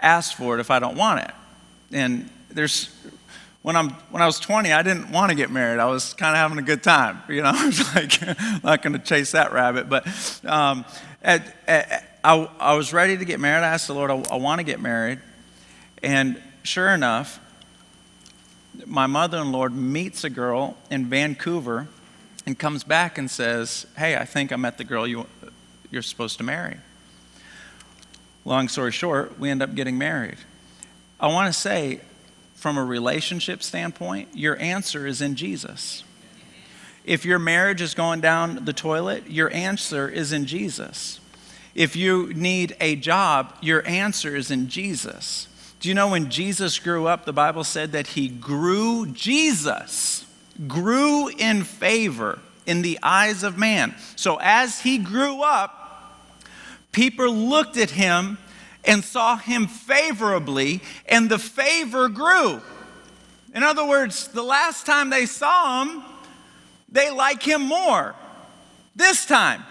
ask 0.00 0.36
for 0.36 0.56
it 0.56 0.60
if 0.60 0.70
I 0.70 0.78
don't 0.78 0.96
want 0.96 1.24
it. 1.24 1.30
And 1.92 2.30
there's, 2.50 2.94
when, 3.62 3.76
I'm, 3.76 3.90
when 4.10 4.22
I 4.22 4.26
was 4.26 4.38
20, 4.40 4.72
I 4.72 4.82
didn't 4.82 5.10
want 5.10 5.30
to 5.30 5.36
get 5.36 5.50
married. 5.50 5.78
I 5.78 5.86
was 5.86 6.14
kind 6.14 6.34
of 6.34 6.38
having 6.38 6.58
a 6.58 6.62
good 6.62 6.82
time. 6.82 7.22
You 7.28 7.42
know, 7.42 7.52
I 7.54 7.66
was 7.66 7.94
like, 7.94 8.18
I'm 8.22 8.60
not 8.62 8.82
going 8.82 8.94
to 8.94 8.98
chase 8.98 9.32
that 9.32 9.52
rabbit. 9.52 9.88
But 9.88 10.06
um, 10.44 10.84
at, 11.22 11.54
at, 11.66 12.11
I, 12.24 12.48
I 12.60 12.74
was 12.74 12.92
ready 12.92 13.16
to 13.16 13.24
get 13.24 13.40
married. 13.40 13.64
I 13.64 13.68
asked 13.68 13.88
the 13.88 13.94
Lord, 13.94 14.10
I, 14.10 14.22
I 14.30 14.36
want 14.36 14.60
to 14.60 14.64
get 14.64 14.80
married. 14.80 15.18
And 16.02 16.40
sure 16.62 16.90
enough, 16.90 17.40
my 18.86 19.06
mother 19.06 19.38
in 19.38 19.52
law 19.52 19.68
meets 19.68 20.24
a 20.24 20.30
girl 20.30 20.76
in 20.90 21.06
Vancouver 21.06 21.88
and 22.46 22.58
comes 22.58 22.84
back 22.84 23.18
and 23.18 23.30
says, 23.30 23.86
Hey, 23.96 24.16
I 24.16 24.24
think 24.24 24.52
I 24.52 24.56
met 24.56 24.78
the 24.78 24.84
girl 24.84 25.06
you, 25.06 25.26
you're 25.90 26.02
supposed 26.02 26.38
to 26.38 26.44
marry. 26.44 26.78
Long 28.44 28.68
story 28.68 28.92
short, 28.92 29.38
we 29.38 29.50
end 29.50 29.62
up 29.62 29.74
getting 29.74 29.98
married. 29.98 30.38
I 31.20 31.28
want 31.28 31.52
to 31.52 31.58
say, 31.58 32.00
from 32.54 32.76
a 32.76 32.84
relationship 32.84 33.62
standpoint, 33.62 34.28
your 34.34 34.58
answer 34.58 35.06
is 35.06 35.20
in 35.20 35.36
Jesus. 35.36 36.04
If 37.04 37.24
your 37.24 37.38
marriage 37.38 37.80
is 37.80 37.94
going 37.94 38.20
down 38.20 38.64
the 38.64 38.72
toilet, 38.72 39.28
your 39.28 39.52
answer 39.52 40.08
is 40.08 40.32
in 40.32 40.46
Jesus. 40.46 41.20
If 41.74 41.96
you 41.96 42.32
need 42.34 42.76
a 42.80 42.96
job, 42.96 43.54
your 43.60 43.86
answer 43.86 44.36
is 44.36 44.50
in 44.50 44.68
Jesus. 44.68 45.48
Do 45.80 45.88
you 45.88 45.94
know 45.94 46.08
when 46.08 46.30
Jesus 46.30 46.78
grew 46.78 47.06
up, 47.06 47.24
the 47.24 47.32
Bible 47.32 47.64
said 47.64 47.92
that 47.92 48.08
he 48.08 48.28
grew, 48.28 49.06
Jesus 49.06 50.26
grew 50.68 51.28
in 51.28 51.64
favor 51.64 52.38
in 52.66 52.82
the 52.82 52.98
eyes 53.02 53.42
of 53.42 53.58
man. 53.58 53.94
So 54.16 54.38
as 54.40 54.80
he 54.80 54.98
grew 54.98 55.42
up, 55.42 56.20
people 56.92 57.34
looked 57.34 57.76
at 57.76 57.90
him 57.90 58.38
and 58.84 59.02
saw 59.02 59.36
him 59.36 59.66
favorably, 59.66 60.82
and 61.06 61.30
the 61.30 61.38
favor 61.38 62.08
grew. 62.08 62.60
In 63.54 63.62
other 63.62 63.86
words, 63.86 64.28
the 64.28 64.42
last 64.42 64.86
time 64.86 65.10
they 65.10 65.26
saw 65.26 65.84
him, 65.84 66.02
they 66.88 67.10
like 67.10 67.42
him 67.42 67.62
more. 67.62 68.14
This 68.94 69.24
time, 69.24 69.64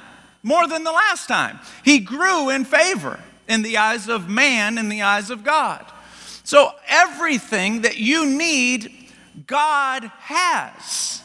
more 0.43 0.67
than 0.67 0.83
the 0.83 0.91
last 0.91 1.27
time. 1.27 1.59
He 1.83 1.99
grew 1.99 2.49
in 2.49 2.65
favor 2.65 3.19
in 3.47 3.61
the 3.61 3.77
eyes 3.77 4.07
of 4.07 4.29
man, 4.29 4.77
in 4.77 4.89
the 4.89 5.01
eyes 5.01 5.29
of 5.29 5.43
God. 5.43 5.85
So 6.43 6.71
everything 6.87 7.81
that 7.81 7.97
you 7.97 8.25
need, 8.25 8.91
God 9.47 10.03
has. 10.19 11.21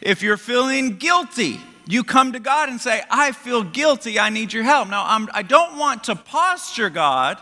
If 0.00 0.22
you're 0.22 0.36
feeling 0.36 0.96
guilty, 0.96 1.60
you 1.86 2.04
come 2.04 2.32
to 2.32 2.40
God 2.40 2.68
and 2.68 2.80
say, 2.80 3.02
I 3.10 3.32
feel 3.32 3.62
guilty, 3.62 4.18
I 4.18 4.30
need 4.30 4.52
your 4.52 4.64
help. 4.64 4.88
Now, 4.88 5.04
I'm, 5.06 5.28
I 5.32 5.42
do 5.42 5.54
not 5.54 5.76
want 5.76 6.04
to 6.04 6.16
posture 6.16 6.90
God 6.90 7.38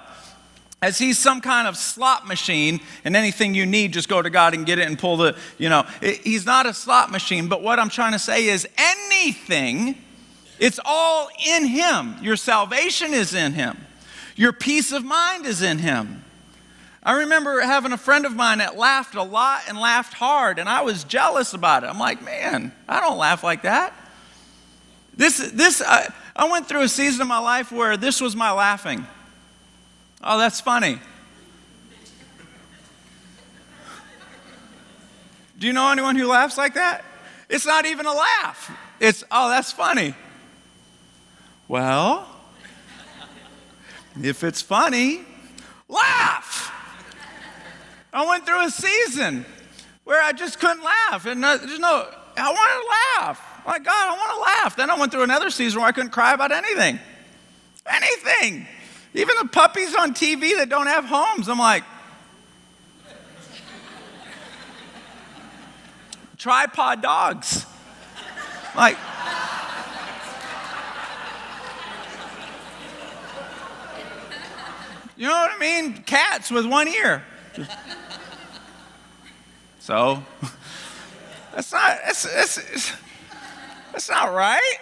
as 0.83 0.99
he's 0.99 1.19
some 1.19 1.41
kind 1.41 1.69
of 1.69 1.77
slot 1.77 2.27
machine 2.27 2.81
and 3.05 3.15
anything 3.15 3.55
you 3.55 3.67
need 3.67 3.93
just 3.93 4.09
go 4.09 4.23
to 4.23 4.31
god 4.31 4.55
and 4.55 4.65
get 4.65 4.79
it 4.79 4.87
and 4.87 4.99
pull 4.99 5.19
the 5.19 5.37
you 5.59 5.69
know 5.69 5.85
he's 6.01 6.47
not 6.47 6.65
a 6.65 6.73
slot 6.73 7.11
machine 7.11 7.49
but 7.49 7.63
what 7.63 7.79
i'm 7.79 7.91
trying 7.91 8.13
to 8.13 8.19
say 8.19 8.47
is 8.47 8.67
anything 8.79 9.95
it's 10.61 10.79
all 10.85 11.29
in 11.45 11.67
Him. 11.67 12.15
Your 12.23 12.37
salvation 12.37 13.13
is 13.13 13.35
in 13.35 13.55
Him, 13.55 13.77
your 14.37 14.53
peace 14.53 14.93
of 14.93 15.05
mind 15.05 15.47
is 15.47 15.63
in 15.63 15.79
Him. 15.79 16.25
I 17.03 17.21
remember 17.21 17.61
having 17.63 17.93
a 17.93 17.99
friend 17.99 18.27
of 18.27 18.37
mine 18.37 18.59
that 18.59 18.77
laughed 18.77 19.15
a 19.15 19.23
lot 19.23 19.63
and 19.69 19.79
laughed 19.79 20.13
hard, 20.13 20.59
and 20.59 20.69
I 20.69 20.83
was 20.83 21.03
jealous 21.03 21.55
about 21.55 21.83
it. 21.83 21.87
I'm 21.87 21.99
like, 21.99 22.23
man, 22.23 22.73
I 22.87 23.01
don't 23.01 23.17
laugh 23.17 23.43
like 23.43 23.63
that. 23.63 23.95
This, 25.17 25.51
this, 25.53 25.83
I, 25.85 26.13
I 26.37 26.51
went 26.51 26.69
through 26.69 26.83
a 26.83 26.89
season 26.89 27.23
of 27.23 27.29
my 27.29 27.39
life 27.39 27.73
where 27.73 27.97
this 27.97 28.21
was 28.21 28.37
my 28.37 28.53
laughing. 28.53 29.07
Oh, 30.23 30.39
that's 30.39 30.61
funny. 30.61 30.99
Do 35.59 35.67
you 35.67 35.73
know 35.73 35.91
anyone 35.91 36.17
who 36.17 36.27
laughs 36.27 36.57
like 36.57 36.75
that? 36.75 37.05
It's 37.49 37.67
not 37.67 37.87
even 37.87 38.07
a 38.07 38.15
laugh. 38.15 38.71
It's, 38.99 39.25
oh, 39.31 39.49
that's 39.49 39.73
funny. 39.73 40.15
Well, 41.71 42.27
if 44.21 44.43
it's 44.43 44.61
funny, 44.61 45.21
laugh. 45.89 46.73
I 48.13 48.27
went 48.27 48.45
through 48.45 48.67
a 48.67 48.71
season 48.71 49.47
where 50.03 50.21
I 50.21 50.33
just 50.33 50.59
couldn't 50.59 50.83
laugh. 50.83 51.27
And 51.27 51.45
uh, 51.45 51.59
there's 51.59 51.79
no, 51.79 52.09
I 52.37 52.51
want 52.51 52.83
to 52.83 53.23
laugh. 53.23 53.63
My 53.65 53.79
God, 53.79 53.87
I 53.89 54.17
want 54.17 54.35
to 54.35 54.41
laugh. 54.41 54.75
Then 54.75 54.91
I 54.91 54.99
went 54.99 55.13
through 55.13 55.23
another 55.23 55.49
season 55.49 55.81
where 55.81 55.89
I 55.89 55.93
couldn't 55.93 56.11
cry 56.11 56.35
about 56.35 56.51
anything. 56.51 56.99
Anything. 57.87 58.67
Even 59.15 59.37
the 59.41 59.47
puppies 59.47 59.95
on 59.95 60.13
TV 60.13 60.57
that 60.57 60.71
don't 60.71 60.89
have 60.89 61.05
homes. 61.05 61.49
I'm 61.49 61.61
like, 61.61 61.85
tripod 66.37 67.01
dogs. 67.01 67.65
Like, 68.75 68.97
You 75.21 75.27
know 75.27 75.35
what 75.35 75.51
I 75.55 75.59
mean? 75.59 76.03
Cats 76.05 76.51
with 76.51 76.65
one 76.65 76.89
ear. 76.89 77.23
So, 79.83 80.23
that's 81.53 81.73
not, 81.73 81.99
that's, 82.05 82.23
that's, 82.23 82.93
that's 83.91 84.09
not 84.09 84.33
right. 84.33 84.79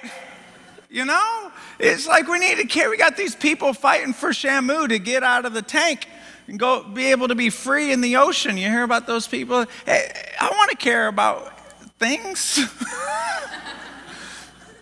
You 0.91 1.07
know? 1.07 1.53
It's 1.79 2.07
like 2.07 2.29
we 2.29 2.39
need 2.41 2.59
to 2.59 2.67
care. 2.67 2.91
We 2.91 2.99
got 2.99 3.17
these 3.17 3.35
people 3.35 3.73
fighting 3.73 4.13
for 4.13 4.31
Shamu 4.31 4.89
to 4.89 4.99
get 4.99 5.23
out 5.23 5.47
of 5.47 5.55
the 5.55 5.63
tank 5.63 6.09
and 6.47 6.59
go 6.59 6.83
be 6.83 7.07
able 7.07 7.29
to 7.29 7.37
be 7.37 7.49
free 7.49 7.93
in 7.93 8.01
the 8.01 8.17
ocean. 8.17 8.59
You 8.59 8.69
hear 8.69 8.83
about 8.83 9.07
those 9.07 9.27
people? 9.27 9.65
Hey, 9.87 10.13
I 10.39 10.51
want 10.51 10.73
to 10.73 10.77
care 10.77 11.07
about 11.07 11.59
things. 11.99 12.59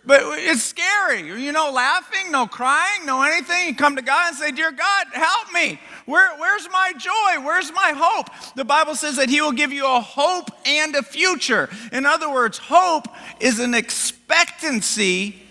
But 0.07 0.21
it's 0.39 0.63
scary. 0.63 1.43
You 1.43 1.51
know, 1.51 1.73
laughing, 1.73 2.31
no 2.31 2.47
crying, 2.47 3.05
no 3.05 3.25
anything. 3.25 3.67
You 3.67 3.75
come 3.75 3.97
to 3.97 4.03
God 4.03 4.29
and 4.29 4.37
say, 4.37 4.53
Dear 4.53 4.71
God, 4.71 5.07
help 5.13 5.53
me. 5.53 5.81
Where, 6.07 6.37
where's 6.39 6.69
my 6.71 6.93
joy? 6.97 7.45
Where's 7.45 7.73
my 7.73 7.93
hope? 7.97 8.29
The 8.55 8.65
Bible 8.65 8.95
says 8.95 9.17
that 9.17 9.29
He 9.29 9.41
will 9.41 9.53
give 9.53 9.73
you 9.73 9.85
a 9.85 10.01
hope 10.01 10.49
and 10.65 10.95
a 10.95 11.03
future. 11.03 11.69
In 11.91 12.07
other 12.07 12.33
words, 12.33 12.57
hope 12.57 13.09
is 13.41 13.59
an 13.59 13.75
expectancy 13.75 15.43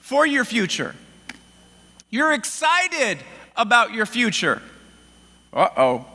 for 0.00 0.26
your 0.26 0.44
future. 0.44 0.96
You're 2.10 2.32
excited 2.32 3.18
about 3.56 3.92
your 3.92 4.06
future. 4.06 4.60
Uh 5.52 5.68
oh. 5.76 6.06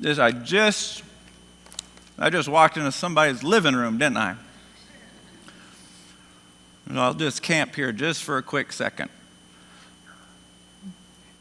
This 0.00 0.18
I 0.18 0.30
just 0.30 1.02
I 2.18 2.30
just 2.30 2.48
walked 2.48 2.78
into 2.78 2.92
somebody's 2.92 3.44
living 3.44 3.76
room, 3.76 3.98
didn't 3.98 4.16
I? 4.16 4.36
I'll 6.96 7.14
just 7.14 7.42
camp 7.42 7.74
here 7.74 7.92
just 7.92 8.22
for 8.22 8.38
a 8.38 8.42
quick 8.42 8.72
second. 8.72 9.10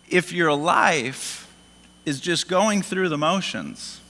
If 0.10 0.34
your 0.34 0.54
life 0.54 1.54
is 2.06 2.20
just 2.20 2.48
going 2.48 2.82
through 2.82 3.10
the 3.10 3.18
motions 3.18 4.01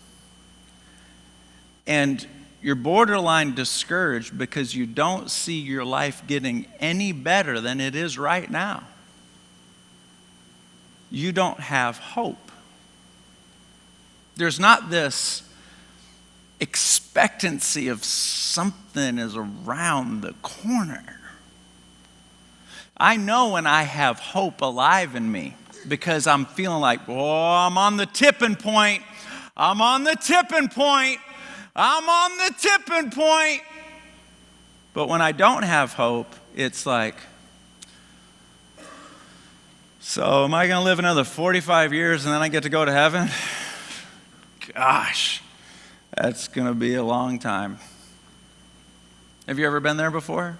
and 1.86 2.25
you're 2.62 2.75
borderline 2.75 3.53
discouraged 3.53 4.38
because 4.38 4.75
you 4.75 4.86
don't 4.86 5.29
see 5.29 5.60
your 5.60 5.86
life 5.86 6.24
getting 6.27 6.65
any 6.79 7.12
better 7.12 7.62
than 7.62 7.79
it 7.79 7.96
is 7.96 8.17
right 8.17 8.50
now, 8.50 8.84
you 11.12 11.32
don't 11.32 11.60
have 11.60 11.98
hope. 11.98 12.51
There's 14.36 14.60
not 14.60 14.89
this 14.89 15.44
expectancy 16.60 17.88
of 17.88 18.03
something 18.03 19.17
is 19.17 19.36
around 19.36 20.22
the 20.22 20.34
corner. 20.41 21.26
I 23.00 23.18
know 23.18 23.50
when 23.50 23.68
I 23.68 23.84
have 23.84 24.20
hope 24.20 24.62
alive 24.62 25.16
in 25.16 25.32
me 25.32 25.56
because 25.88 26.25
I'm 26.25 26.46
feeling 26.46 26.82
like, 26.82 27.01
oh, 27.08 27.54
I'm 27.54 27.77
on 27.77 27.98
the 27.98 28.08
tipping 28.08 28.56
point. 28.56 29.04
I'm 29.56 29.82
on 29.82 30.04
the 30.04 30.16
tipping 30.16 30.68
point. 30.68 31.20
I'm 31.75 32.10
on 32.10 32.38
the 32.38 32.56
tipping 32.60 33.12
point. 33.12 33.62
But 34.94 35.08
when 35.10 35.22
I 35.22 35.32
don't 35.32 35.63
have 35.63 35.94
hope, 35.94 36.34
it's 36.56 36.88
like, 36.88 37.16
so 40.00 40.46
am 40.46 40.54
I 40.56 40.68
going 40.68 40.80
to 40.80 40.86
live 40.86 40.98
another 40.98 41.24
45 41.24 41.94
years 41.94 42.25
and 42.25 42.34
then 42.34 42.42
I 42.42 42.48
get 42.48 42.63
to 42.63 42.70
go 42.70 42.84
to 42.84 42.92
heaven? 42.92 43.30
Gosh, 44.74 45.44
that's 46.16 46.48
going 46.48 46.68
to 46.68 46.74
be 46.74 46.96
a 46.96 47.04
long 47.04 47.38
time. 47.38 47.77
Have 49.48 49.60
you 49.60 49.68
ever 49.68 49.80
been 49.80 49.98
there 49.98 50.10
before? 50.10 50.58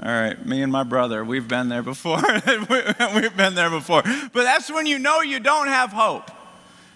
All 0.00 0.08
right, 0.08 0.46
me 0.46 0.62
and 0.62 0.70
my 0.70 0.84
brother, 0.84 1.24
we've 1.24 1.48
been 1.48 1.68
there 1.68 1.82
before. 1.82 2.22
we've 2.46 3.36
been 3.36 3.54
there 3.54 3.70
before. 3.70 4.02
But 4.02 4.44
that's 4.44 4.70
when 4.70 4.86
you 4.86 4.98
know 4.98 5.22
you 5.22 5.40
don't 5.40 5.66
have 5.66 5.90
hope. 5.90 6.30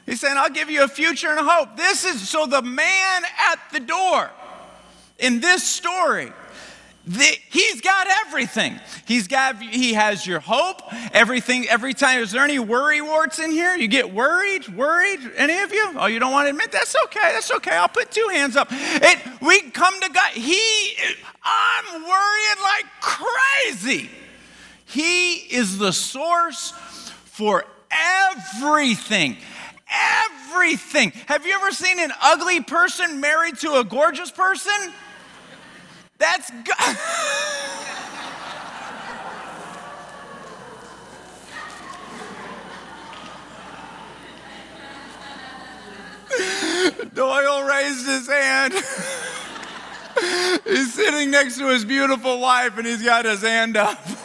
He's 0.07 0.21
saying, 0.21 0.37
I'll 0.37 0.51
give 0.51 0.71
you 0.71 0.85
a 0.85 0.89
future 0.89 1.29
and 1.29 1.41
a 1.41 1.45
hope. 1.45 1.77
This 1.77 2.05
is 2.05 2.29
so 2.29 2.47
the 2.47 2.63
man 2.63 3.23
at 3.51 3.59
the 3.73 3.81
door 3.81 4.31
in 5.19 5.41
this 5.41 5.65
story 5.65 6.33
the, 7.05 7.37
he's 7.51 7.81
got 7.81 8.07
everything. 8.27 8.79
He's 9.07 9.27
got, 9.27 9.61
he 9.61 9.95
has 9.95 10.25
your 10.25 10.39
hope, 10.39 10.83
everything, 11.13 11.69
every 11.69 11.95
time. 11.95 12.21
Is 12.21 12.31
there 12.31 12.45
any 12.45 12.61
worry 12.61 13.01
warts 13.01 13.41
in 13.41 13.51
here? 13.51 13.75
You 13.75 13.89
get 13.89 14.13
worried, 14.13 14.69
worried? 14.69 15.19
Any 15.37 15.59
of 15.63 15.73
you? 15.73 15.95
Oh, 15.97 16.07
you 16.07 16.21
don't 16.21 16.31
want 16.31 16.47
to 16.47 16.51
admit? 16.51 16.71
That's 16.71 16.95
okay, 17.07 17.33
that's 17.33 17.51
okay. 17.51 17.73
I'll 17.73 17.89
put 17.89 18.13
two 18.13 18.29
hands 18.31 18.55
up. 18.55 18.69
It, 18.71 19.19
we 19.41 19.63
come 19.71 20.01
to 20.01 20.09
God. 20.11 20.31
He, 20.33 20.95
I'm 21.43 22.03
worrying 22.03 22.63
like 22.63 22.87
crazy. 23.01 24.09
He 24.85 25.35
is 25.35 25.79
the 25.79 25.93
source 25.93 26.71
for 27.25 27.65
everything. 27.91 29.39
Everything. 29.91 31.11
Have 31.27 31.47
you 31.47 31.55
ever 31.55 31.73
seen 31.73 31.99
an 31.99 32.13
ugly 32.23 32.61
person 32.61 33.21
married 33.21 33.59
to 33.59 33.75
a 33.81 33.85
gorgeous 33.85 34.31
person? 34.31 34.93
That's 36.23 36.51
God. 36.53 36.97
Doyle 47.15 47.65
raised 47.65 48.07
his 48.07 48.29
hand. 48.29 48.73
he's 50.65 50.95
sitting 50.95 51.33
next 51.33 51.59
to 51.59 51.67
his 51.67 51.85
beautiful 51.85 52.39
wife 52.39 52.79
and 52.79 52.87
he's 52.87 53.03
got 53.03 53.25
his 53.25 53.43
hand 53.43 53.77
up. 53.77 53.99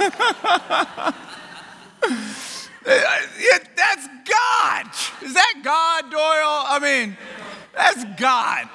that's 2.85 4.07
God. 4.23 4.85
Is 5.23 5.33
that 5.33 5.53
God, 5.63 6.11
Doyle? 6.11 6.21
I 6.21 6.77
mean, 6.79 7.17
that's 7.77 8.03
God. 8.19 8.67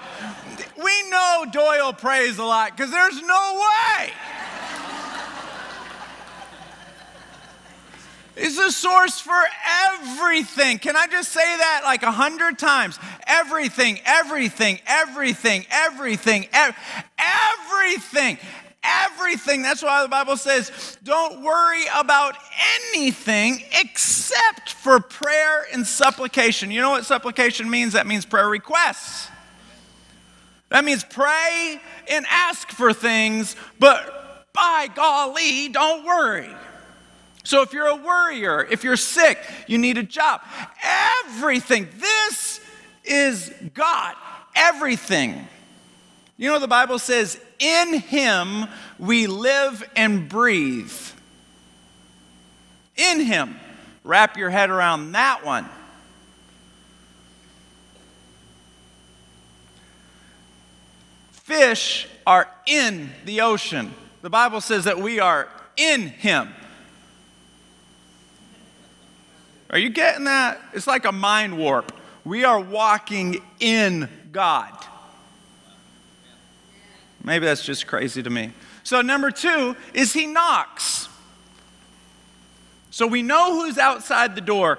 We 0.82 1.10
know 1.10 1.44
Doyle 1.52 1.92
prays 1.92 2.38
a 2.38 2.44
lot 2.44 2.76
because 2.76 2.90
there's 2.90 3.20
no 3.20 3.60
way. 3.60 4.12
Is 8.34 8.56
the 8.56 8.70
source 8.70 9.20
for 9.20 9.42
everything. 9.90 10.78
Can 10.78 10.96
I 10.96 11.06
just 11.06 11.32
say 11.32 11.40
that 11.40 11.82
like 11.84 12.02
a 12.02 12.10
hundred 12.10 12.58
times? 12.58 12.98
Everything, 13.26 14.00
everything, 14.06 14.80
everything, 14.86 15.66
everything, 15.70 16.48
ev- 16.52 16.76
everything, 17.18 18.38
everything. 18.82 19.62
That's 19.62 19.82
why 19.82 20.02
the 20.02 20.08
Bible 20.08 20.36
says, 20.36 20.98
don't 21.02 21.42
worry 21.42 21.84
about 21.94 22.36
anything 22.94 23.62
except 23.80 24.72
for 24.72 25.00
prayer 25.00 25.66
and 25.72 25.86
supplication. 25.86 26.70
You 26.70 26.80
know 26.80 26.90
what 26.90 27.04
supplication 27.04 27.68
means? 27.70 27.92
That 27.92 28.06
means 28.06 28.24
prayer 28.24 28.48
requests. 28.48 29.28
That 30.70 30.84
means 30.84 31.04
pray 31.04 31.80
and 32.08 32.24
ask 32.30 32.70
for 32.70 32.92
things, 32.92 33.56
but 33.78 34.46
by 34.54 34.88
golly, 34.94 35.68
don't 35.68 36.04
worry. 36.04 36.48
So 37.44 37.62
if 37.62 37.72
you're 37.72 37.88
a 37.88 37.96
worrier, 37.96 38.66
if 38.70 38.84
you're 38.84 38.96
sick, 38.96 39.38
you 39.66 39.76
need 39.76 39.98
a 39.98 40.02
job, 40.02 40.40
everything, 41.26 41.88
this 41.98 42.60
is 43.04 43.52
God, 43.74 44.14
everything. 44.54 45.46
You 46.36 46.50
know, 46.50 46.58
the 46.58 46.68
Bible 46.68 46.98
says, 46.98 47.38
in 47.62 47.94
Him 47.94 48.66
we 48.98 49.26
live 49.26 49.88
and 49.96 50.28
breathe. 50.28 50.92
In 52.96 53.20
Him. 53.20 53.56
Wrap 54.04 54.36
your 54.36 54.50
head 54.50 54.68
around 54.68 55.12
that 55.12 55.44
one. 55.44 55.68
Fish 61.30 62.08
are 62.26 62.48
in 62.66 63.10
the 63.24 63.42
ocean. 63.42 63.92
The 64.22 64.30
Bible 64.30 64.60
says 64.60 64.84
that 64.84 64.98
we 64.98 65.20
are 65.20 65.48
in 65.76 66.02
Him. 66.08 66.48
Are 69.70 69.78
you 69.78 69.88
getting 69.88 70.24
that? 70.24 70.60
It's 70.74 70.86
like 70.86 71.04
a 71.04 71.12
mind 71.12 71.56
warp. 71.56 71.92
We 72.24 72.44
are 72.44 72.60
walking 72.60 73.42
in 73.58 74.08
God. 74.30 74.72
Maybe 77.24 77.46
that's 77.46 77.64
just 77.64 77.86
crazy 77.86 78.22
to 78.22 78.30
me. 78.30 78.52
So, 78.82 79.00
number 79.00 79.30
two 79.30 79.76
is 79.94 80.12
He 80.12 80.26
knocks. 80.26 81.08
So 82.92 83.06
we 83.06 83.22
know 83.22 83.54
who's 83.54 83.78
outside 83.78 84.34
the 84.34 84.42
door 84.42 84.78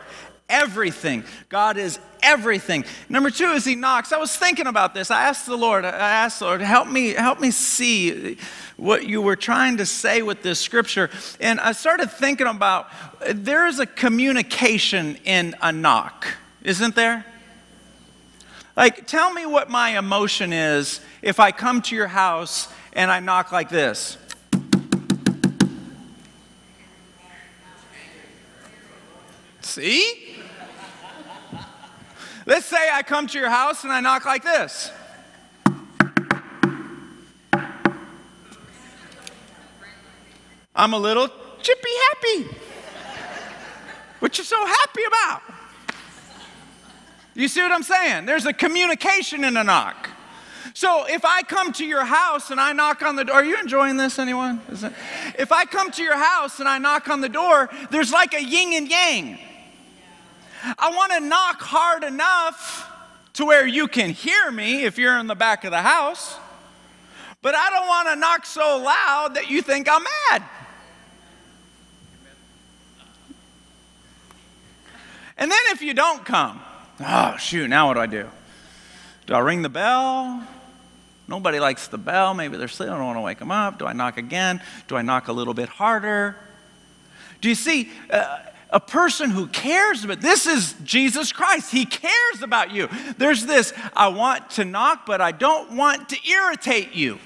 everything. 0.50 1.24
God 1.50 1.78
is 1.78 2.00
everything. 2.22 2.86
Number 3.10 3.32
two 3.32 3.52
is 3.52 3.66
he 3.66 3.74
knocks. 3.74 4.12
I 4.12 4.18
was 4.18 4.36
thinking 4.36 4.68
about 4.68 4.94
this. 4.94 5.10
I 5.10 5.24
asked 5.24 5.48
the 5.48 5.58
Lord, 5.58 5.84
I 5.84 5.90
asked 5.90 6.40
the 6.40 6.46
Lord, 6.46 6.62
help 6.62 6.88
me, 6.88 7.10
help 7.10 7.40
me 7.40 7.50
see 7.50 8.38
what 8.78 9.08
you 9.08 9.22
were 9.22 9.36
trying 9.36 9.78
to 9.78 9.86
say 9.86 10.22
with 10.22 10.44
this 10.44 10.60
scripture. 10.60 11.10
And 11.40 11.60
I 11.60 11.72
started 11.72 12.12
thinking 12.12 12.46
about 12.46 12.88
there 13.28 13.66
is 13.66 13.80
a 13.80 13.88
communication 13.88 15.18
in 15.26 15.56
a 15.60 15.72
knock, 15.72 16.28
isn't 16.62 16.96
there? 16.96 17.26
Like, 18.76 19.06
tell 19.06 19.32
me 19.32 19.46
what 19.46 19.70
my 19.70 19.98
emotion 19.98 20.52
is 20.52 21.00
if 21.22 21.40
I 21.40 21.52
come 21.52 21.82
to 21.84 21.96
your 21.96 22.08
house 22.08 22.68
and 22.94 23.12
I 23.12 23.20
knock 23.20 23.52
like 23.52 23.70
this. 23.70 24.18
See? 29.62 30.38
Let's 32.46 32.66
say 32.66 32.90
I 32.92 33.04
come 33.04 33.28
to 33.28 33.40
your 33.40 33.50
house 33.50 33.84
and 33.84 33.94
I 33.94 34.02
knock 34.02 34.26
like 34.26 34.44
this. 34.44 34.92
I'm 40.76 40.94
a 40.94 40.98
little 40.98 41.30
chippy 41.62 41.90
happy. 42.10 42.58
What 44.20 44.38
you 44.38 44.44
so 44.44 44.66
happy 44.66 45.04
about? 45.08 45.53
You 47.36 47.48
see 47.48 47.62
what 47.62 47.72
I'm 47.72 47.84
saying? 47.84 48.26
There's 48.26 48.46
a 48.46 48.54
communication 48.54 49.44
in 49.44 49.58
a 49.58 49.64
knock. 49.64 50.10
So 50.76 51.06
if 51.08 51.24
I 51.26 51.42
come 51.44 51.72
to 51.74 51.86
your 51.86 52.04
house 52.04 52.50
and 52.50 52.60
I 52.60 52.74
knock 52.74 53.02
on 53.04 53.16
the 53.16 53.26
door, 53.26 53.36
are 53.36 53.46
you 53.46 53.60
enjoying 53.60 53.98
this, 53.98 54.18
anyone? 54.18 54.62
It, 54.70 54.94
if 55.38 55.52
I 55.52 55.66
come 55.66 55.92
to 55.92 56.04
your 56.04 56.18
house 56.18 56.60
and 56.60 56.68
I 56.68 56.78
knock 56.80 57.10
on 57.10 57.22
the 57.22 57.30
door, 57.30 57.70
there's 57.92 58.12
like 58.12 58.34
a 58.34 58.44
yin 58.44 58.74
and 58.74 58.90
yang. 58.90 59.40
I 60.78 60.90
want 60.96 61.12
to 61.12 61.20
knock 61.20 61.62
hard 61.62 62.04
enough 62.04 62.90
to 63.34 63.46
where 63.46 63.68
you 63.68 63.88
can 63.88 64.12
hear 64.12 64.52
me 64.52 64.84
if 64.84 64.98
you're 64.98 65.18
in 65.18 65.28
the 65.28 65.36
back 65.36 65.64
of 65.64 65.72
the 65.72 65.82
house, 65.82 66.38
but 67.42 67.56
I 67.56 67.70
don't 67.70 67.88
want 67.88 68.08
to 68.10 68.16
knock 68.16 68.46
so 68.46 68.78
loud 68.78 69.36
that 69.36 69.50
you 69.50 69.62
think 69.62 69.88
I'm 69.90 70.04
mad. 70.30 70.44
And 75.38 75.52
then 75.52 75.60
if 75.68 75.82
you 75.82 75.94
don't 75.94 76.24
come, 76.24 76.62
oh, 77.00 77.38
shoot, 77.38 77.70
now 77.70 77.88
what 77.88 77.96
do 77.96 78.00
I 78.00 78.08
do? 78.08 78.30
Do 79.26 79.34
I 79.34 79.40
ring 79.40 79.62
the 79.62 79.70
bell? 79.70 80.46
Nobody 81.28 81.60
likes 81.60 81.88
the 81.88 81.98
bell. 81.98 82.34
Maybe 82.34 82.58
they're 82.58 82.68
sleeping. 82.68 82.94
I 82.94 82.98
don't 82.98 83.06
want 83.06 83.18
to 83.18 83.22
wake 83.22 83.40
them 83.40 83.52
up. 83.52 83.80
Do 83.80 83.86
I 83.86 83.94
knock 83.94 84.18
again? 84.18 84.62
Do 84.88 84.98
I 84.98 85.02
knock 85.02 85.30
a 85.30 85.34
little 85.34 85.54
bit 85.54 85.70
harder? 85.70 86.36
Do 87.42 87.50
you 87.50 87.56
see? 87.56 87.90
Uh, 88.10 88.40
a 88.74 88.80
person 88.80 89.30
who 89.30 89.46
cares 89.48 90.04
about 90.04 90.20
this 90.20 90.48
is 90.48 90.74
Jesus 90.84 91.32
Christ. 91.32 91.72
He 91.72 91.86
cares 91.86 92.42
about 92.42 92.72
you. 92.72 92.90
There's 93.20 93.46
this 93.46 93.72
I 93.96 94.08
want 94.08 94.50
to 94.52 94.66
knock, 94.66 95.06
but 95.06 95.22
I 95.22 95.32
don't 95.32 95.78
want 95.78 96.10
to 96.10 96.18
irritate 96.28 96.94
you. 96.94 97.20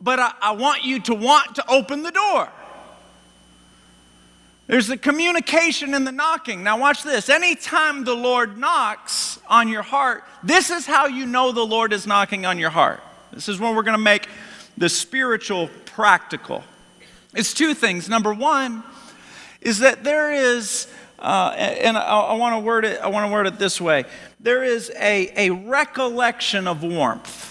But 0.00 0.18
I, 0.18 0.32
I 0.40 0.52
want 0.52 0.84
you 0.84 0.98
to 1.00 1.14
want 1.14 1.56
to 1.56 1.70
open 1.70 2.02
the 2.02 2.10
door. 2.10 2.48
There's 4.68 4.86
the 4.86 4.98
communication 4.98 5.94
and 5.94 6.06
the 6.06 6.12
knocking. 6.12 6.62
Now, 6.62 6.78
watch 6.78 7.02
this. 7.02 7.30
Anytime 7.30 8.04
the 8.04 8.14
Lord 8.14 8.58
knocks 8.58 9.40
on 9.48 9.68
your 9.68 9.80
heart, 9.82 10.24
this 10.42 10.70
is 10.70 10.84
how 10.84 11.06
you 11.06 11.24
know 11.24 11.52
the 11.52 11.64
Lord 11.64 11.94
is 11.94 12.06
knocking 12.06 12.44
on 12.44 12.58
your 12.58 12.68
heart. 12.68 13.00
This 13.32 13.48
is 13.48 13.58
when 13.58 13.74
we're 13.74 13.82
going 13.82 13.96
to 13.96 14.02
make 14.02 14.28
the 14.76 14.90
spiritual 14.90 15.70
practical. 15.86 16.62
It's 17.34 17.54
two 17.54 17.72
things. 17.72 18.10
Number 18.10 18.34
one 18.34 18.82
is 19.62 19.78
that 19.78 20.04
there 20.04 20.32
is, 20.32 20.86
uh, 21.18 21.54
and 21.56 21.96
I, 21.96 22.02
I 22.02 22.34
want 22.34 22.54
to 22.54 22.60
word 22.60 22.84
it. 22.84 23.00
I 23.00 23.08
want 23.08 23.26
to 23.26 23.32
word 23.32 23.46
it 23.46 23.58
this 23.58 23.80
way: 23.80 24.04
there 24.38 24.62
is 24.62 24.92
a, 24.98 25.48
a 25.48 25.50
recollection 25.50 26.66
of 26.66 26.82
warmth. 26.82 27.47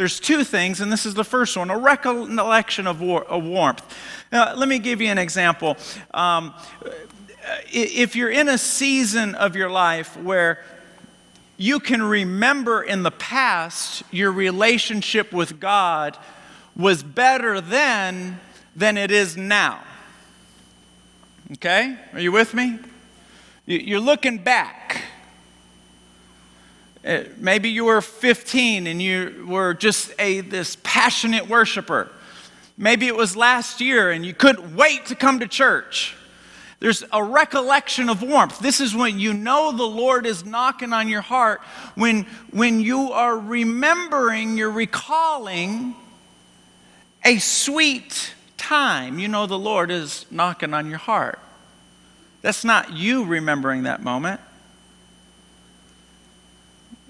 There's 0.00 0.18
two 0.18 0.44
things, 0.44 0.80
and 0.80 0.90
this 0.90 1.04
is 1.04 1.12
the 1.12 1.24
first 1.24 1.58
one: 1.58 1.68
a 1.68 1.76
recollection 1.76 2.86
of, 2.86 3.02
war, 3.02 3.22
of 3.24 3.44
warmth. 3.44 3.82
Now, 4.32 4.54
let 4.54 4.66
me 4.66 4.78
give 4.78 5.02
you 5.02 5.08
an 5.08 5.18
example. 5.18 5.76
Um, 6.14 6.54
if 7.70 8.16
you're 8.16 8.30
in 8.30 8.48
a 8.48 8.56
season 8.56 9.34
of 9.34 9.56
your 9.56 9.68
life 9.68 10.16
where 10.16 10.64
you 11.58 11.80
can 11.80 12.00
remember 12.02 12.82
in 12.82 13.02
the 13.02 13.10
past 13.10 14.02
your 14.10 14.32
relationship 14.32 15.34
with 15.34 15.60
God 15.60 16.16
was 16.74 17.02
better 17.02 17.60
then 17.60 18.40
than 18.74 18.96
it 18.96 19.10
is 19.10 19.36
now. 19.36 19.82
Okay? 21.52 21.98
Are 22.14 22.20
you 22.20 22.32
with 22.32 22.54
me? 22.54 22.78
You're 23.66 24.00
looking 24.00 24.38
back. 24.38 25.02
Uh, 27.04 27.24
maybe 27.38 27.70
you 27.70 27.86
were 27.86 28.02
15 28.02 28.86
and 28.86 29.00
you 29.00 29.46
were 29.48 29.72
just 29.74 30.12
a 30.18 30.40
this 30.42 30.76
passionate 30.82 31.48
worshiper. 31.48 32.10
Maybe 32.76 33.06
it 33.06 33.16
was 33.16 33.36
last 33.36 33.80
year 33.80 34.10
and 34.10 34.24
you 34.24 34.34
couldn't 34.34 34.76
wait 34.76 35.06
to 35.06 35.14
come 35.14 35.40
to 35.40 35.48
church. 35.48 36.16
There's 36.78 37.04
a 37.12 37.22
recollection 37.22 38.08
of 38.08 38.22
warmth. 38.22 38.58
This 38.58 38.80
is 38.80 38.94
when 38.94 39.18
you 39.18 39.34
know 39.34 39.70
the 39.70 39.84
Lord 39.84 40.24
is 40.24 40.46
knocking 40.46 40.94
on 40.94 41.08
your 41.08 41.20
heart, 41.20 41.60
when, 41.94 42.24
when 42.52 42.80
you 42.80 43.12
are 43.12 43.38
remembering, 43.38 44.56
you're 44.56 44.70
recalling 44.70 45.94
a 47.22 47.36
sweet 47.38 48.34
time. 48.56 49.18
You 49.18 49.28
know 49.28 49.46
the 49.46 49.58
Lord 49.58 49.90
is 49.90 50.24
knocking 50.30 50.72
on 50.72 50.88
your 50.88 50.98
heart. 50.98 51.38
That's 52.40 52.64
not 52.64 52.94
you 52.94 53.24
remembering 53.24 53.82
that 53.82 54.02
moment, 54.02 54.40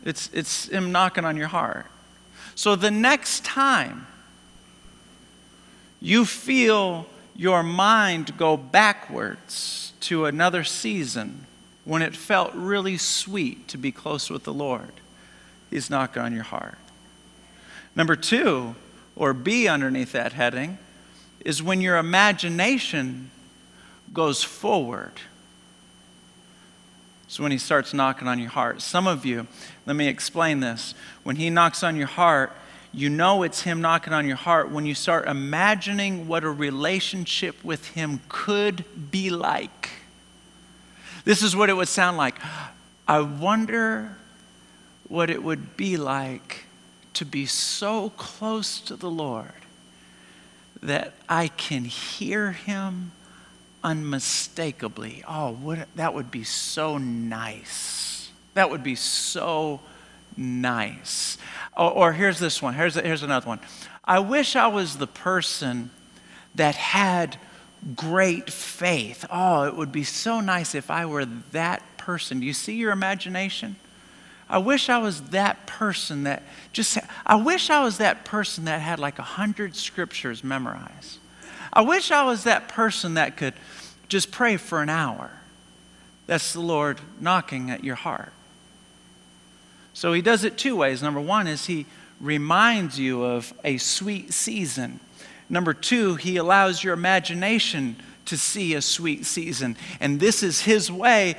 it's, 0.04 0.30
it's 0.32 0.68
Him 0.68 0.92
knocking 0.92 1.24
on 1.24 1.36
your 1.36 1.48
heart. 1.48 1.86
So 2.54 2.76
the 2.76 2.90
next 2.90 3.44
time 3.44 4.06
you 6.00 6.24
feel 6.24 7.06
your 7.36 7.62
mind 7.62 8.36
go 8.36 8.56
backwards 8.56 9.92
to 10.00 10.24
another 10.24 10.64
season 10.64 11.46
when 11.84 12.02
it 12.02 12.14
felt 12.14 12.52
really 12.54 12.96
sweet 12.96 13.68
to 13.68 13.78
be 13.78 13.92
close 13.92 14.30
with 14.30 14.44
the 14.44 14.52
Lord. 14.52 14.92
He's 15.70 15.90
knocking 15.90 16.22
on 16.22 16.34
your 16.34 16.44
heart. 16.44 16.78
Number 17.94 18.16
two, 18.16 18.74
or 19.16 19.32
B 19.32 19.68
underneath 19.68 20.12
that 20.12 20.32
heading, 20.32 20.78
is 21.44 21.62
when 21.62 21.80
your 21.80 21.96
imagination 21.96 23.30
goes 24.12 24.42
forward. 24.42 25.12
So 27.31 27.45
when 27.45 27.53
he 27.53 27.59
starts 27.59 27.95
knocking 27.95 28.27
on 28.27 28.40
your 28.40 28.51
heart. 28.51 28.83
Some 28.83 29.07
of 29.07 29.25
you, 29.25 29.47
let 29.87 29.95
me 29.95 30.09
explain 30.09 30.59
this. 30.59 30.97
When 31.23 31.37
he 31.37 31.49
knocks 31.49 31.85
on 31.85 31.95
your 31.95 32.09
heart, 32.09 32.51
you 32.93 33.09
know 33.09 33.45
it's 33.45 33.62
Him 33.62 33.81
knocking 33.81 34.12
on 34.12 34.27
your 34.27 34.37
heart 34.37 34.73
when 34.73 34.85
you 34.85 34.97
start 34.97 35.29
imagining 35.29 36.27
what 36.27 36.43
a 36.43 36.51
relationship 36.51 37.62
with 37.62 37.87
Him 37.90 38.21
could 38.29 38.85
be 39.12 39.31
like. 39.31 39.90
This 41.25 41.40
is 41.45 41.55
what 41.55 41.71
it 41.71 41.75
would 41.75 41.87
sound 41.87 42.16
like. 42.16 42.35
I 43.07 43.21
wonder 43.21 44.16
what 45.07 45.31
it 45.31 45.45
would 45.45 45.77
be 45.77 45.97
like 45.97 46.64
to 47.14 47.25
be 47.25 47.47
so 47.47 48.11
close 48.16 48.81
to 48.81 48.97
the 48.97 49.11
Lord 49.11 49.53
that 50.83 51.14
I 51.29 51.47
can 51.47 51.85
hear 51.85 52.51
Him 52.51 53.12
unmistakably. 53.83 55.23
Oh, 55.27 55.53
what, 55.53 55.88
that 55.97 56.14
would 56.14 56.31
be 56.31 56.45
so 56.45 56.99
nice. 56.99 58.31
That 58.55 58.71
would 58.71 58.83
be 58.83 58.95
so 58.95 59.81
nice. 60.37 61.38
Or, 61.77 61.90
or 61.90 62.12
here's 62.12 62.38
this 62.38 62.61
one. 62.61 62.75
Here's, 62.75 62.95
here's 62.95 63.23
another 63.23 63.47
one. 63.47 63.61
I 64.05 64.19
wish 64.19 64.57
I 64.57 64.66
was 64.66 64.99
the 64.99 65.07
person 65.07 65.90
that 66.55 66.75
had 66.75 67.37
great 67.95 68.51
faith. 68.51 69.25
Oh, 69.31 69.64
it 69.64 69.77
would 69.77 69.93
be 69.93 70.05
so 70.05 70.40
nice 70.40 70.75
if 70.75 70.90
I 70.90 71.07
were 71.07 71.25
that 71.53 71.83
person. 71.97 72.40
Do 72.40 72.47
you 72.47 72.53
see 72.53 72.75
your 72.75 72.93
imagination? 72.93 73.77
I 74.49 74.59
wish 74.59 74.88
I 74.88 74.99
was 74.99 75.21
that 75.31 75.66
person 75.66 76.25
that 76.25 76.43
just, 76.73 76.99
I 77.25 77.37
wish 77.37 77.71
I 77.71 77.85
was 77.85 77.99
that 77.99 78.25
person 78.25 78.64
that 78.64 78.81
had 78.81 78.99
like 78.99 79.21
a 79.21 79.23
hundred 79.23 79.77
scriptures 79.77 80.43
memorized. 80.43 81.19
I 81.72 81.83
wish 81.83 82.11
I 82.11 82.24
was 82.24 82.44
that 82.44 82.68
person 82.68 83.14
that 83.14 83.37
could 83.37 83.54
just 84.09 84.30
pray 84.30 84.56
for 84.56 84.83
an 84.83 84.88
hour. 84.88 85.30
That's 86.26 86.52
the 86.52 86.61
Lord 86.61 87.00
knocking 87.20 87.70
at 87.70 87.85
your 87.85 87.96
heart. 87.96 88.33
So 89.92 90.12
he 90.12 90.22
does 90.22 90.44
it 90.44 90.56
two 90.56 90.76
ways. 90.76 91.02
Number 91.02 91.20
one 91.20 91.46
is 91.46 91.66
he 91.66 91.87
reminds 92.20 92.98
you 92.98 93.24
of 93.24 93.52
a 93.64 93.78
sweet 93.78 94.33
season. 94.33 95.00
Number 95.48 95.74
two, 95.74 96.14
he 96.14 96.37
allows 96.37 96.85
your 96.85 96.94
imagination 96.94 97.96
to 98.26 98.37
see 98.37 98.74
a 98.74 98.83
sweet 98.83 99.26
season. 99.26 99.76
And 99.98 100.20
this 100.20 100.42
is 100.42 100.61
his 100.61 100.90
way. 100.90 101.37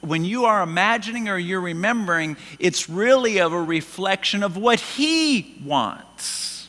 When 0.00 0.24
you 0.24 0.44
are 0.44 0.62
imagining 0.62 1.28
or 1.28 1.36
you're 1.36 1.60
remembering, 1.60 2.36
it's 2.60 2.88
really 2.88 3.40
of 3.40 3.52
a 3.52 3.60
reflection 3.60 4.44
of 4.44 4.56
what 4.56 4.78
he 4.78 5.60
wants. 5.64 6.68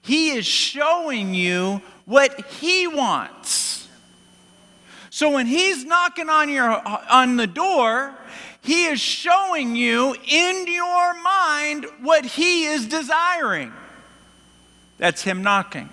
He 0.00 0.30
is 0.30 0.46
showing 0.46 1.34
you 1.34 1.82
what 2.04 2.40
he 2.46 2.86
wants. 2.86 3.88
So 5.10 5.30
when 5.30 5.46
he's 5.46 5.84
knocking 5.84 6.28
on 6.28 6.48
your 6.48 6.70
on 7.10 7.36
the 7.36 7.46
door, 7.46 8.14
he 8.64 8.86
is 8.86 8.98
showing 8.98 9.76
you 9.76 10.16
in 10.26 10.66
your 10.66 11.22
mind 11.22 11.84
what 12.00 12.24
He 12.24 12.64
is 12.64 12.86
desiring. 12.86 13.74
That's 14.96 15.22
Him 15.22 15.42
knocking. 15.42 15.90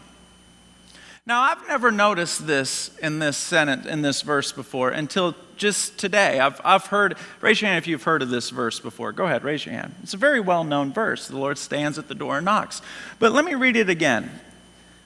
Now, 1.25 1.41
I've 1.41 1.67
never 1.67 1.91
noticed 1.91 2.47
this 2.47 2.97
in 2.99 3.19
this 3.19 3.35
sentence, 3.35 3.85
in 3.85 4.01
this 4.01 4.21
verse 4.21 4.53
before 4.53 4.89
until 4.89 5.35
just 5.57 5.97
today. 5.97 6.39
I've, 6.39 6.61
I've 6.63 6.85
heard, 6.85 7.17
raise 7.41 7.61
your 7.61 7.69
hand 7.69 7.77
if 7.77 7.87
you've 7.87 8.03
heard 8.03 8.21
of 8.21 8.29
this 8.29 8.49
verse 8.49 8.79
before. 8.79 9.11
Go 9.11 9.25
ahead, 9.25 9.43
raise 9.43 9.65
your 9.65 9.75
hand. 9.75 9.93
It's 10.01 10.13
a 10.13 10.17
very 10.17 10.39
well 10.39 10.63
known 10.63 10.93
verse. 10.93 11.27
The 11.27 11.37
Lord 11.37 11.57
stands 11.57 11.99
at 11.99 12.07
the 12.07 12.15
door 12.15 12.37
and 12.37 12.45
knocks. 12.45 12.81
But 13.19 13.33
let 13.33 13.43
me 13.43 13.53
read 13.53 13.75
it 13.75 13.89
again. 13.89 14.31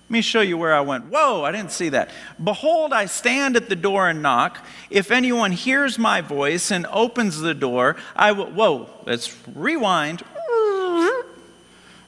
Let 0.06 0.12
me 0.12 0.22
show 0.22 0.42
you 0.42 0.56
where 0.56 0.74
I 0.74 0.82
went. 0.82 1.06
Whoa, 1.06 1.44
I 1.44 1.52
didn't 1.52 1.72
see 1.72 1.90
that. 1.90 2.12
Behold, 2.44 2.94
I 2.94 3.08
stand 3.08 3.56
at 3.56 3.70
the 3.70 3.76
door 3.76 4.08
and 4.08 4.22
knock. 4.22 4.64
If 4.92 5.10
anyone 5.10 5.52
hears 5.52 5.98
my 5.98 6.22
voice 6.22 6.70
and 6.70 6.86
opens 6.92 7.42
the 7.42 7.56
door, 7.56 7.96
I 8.16 8.32
will. 8.32 8.52
Whoa, 8.52 8.90
let's 9.08 9.36
rewind. 9.56 10.24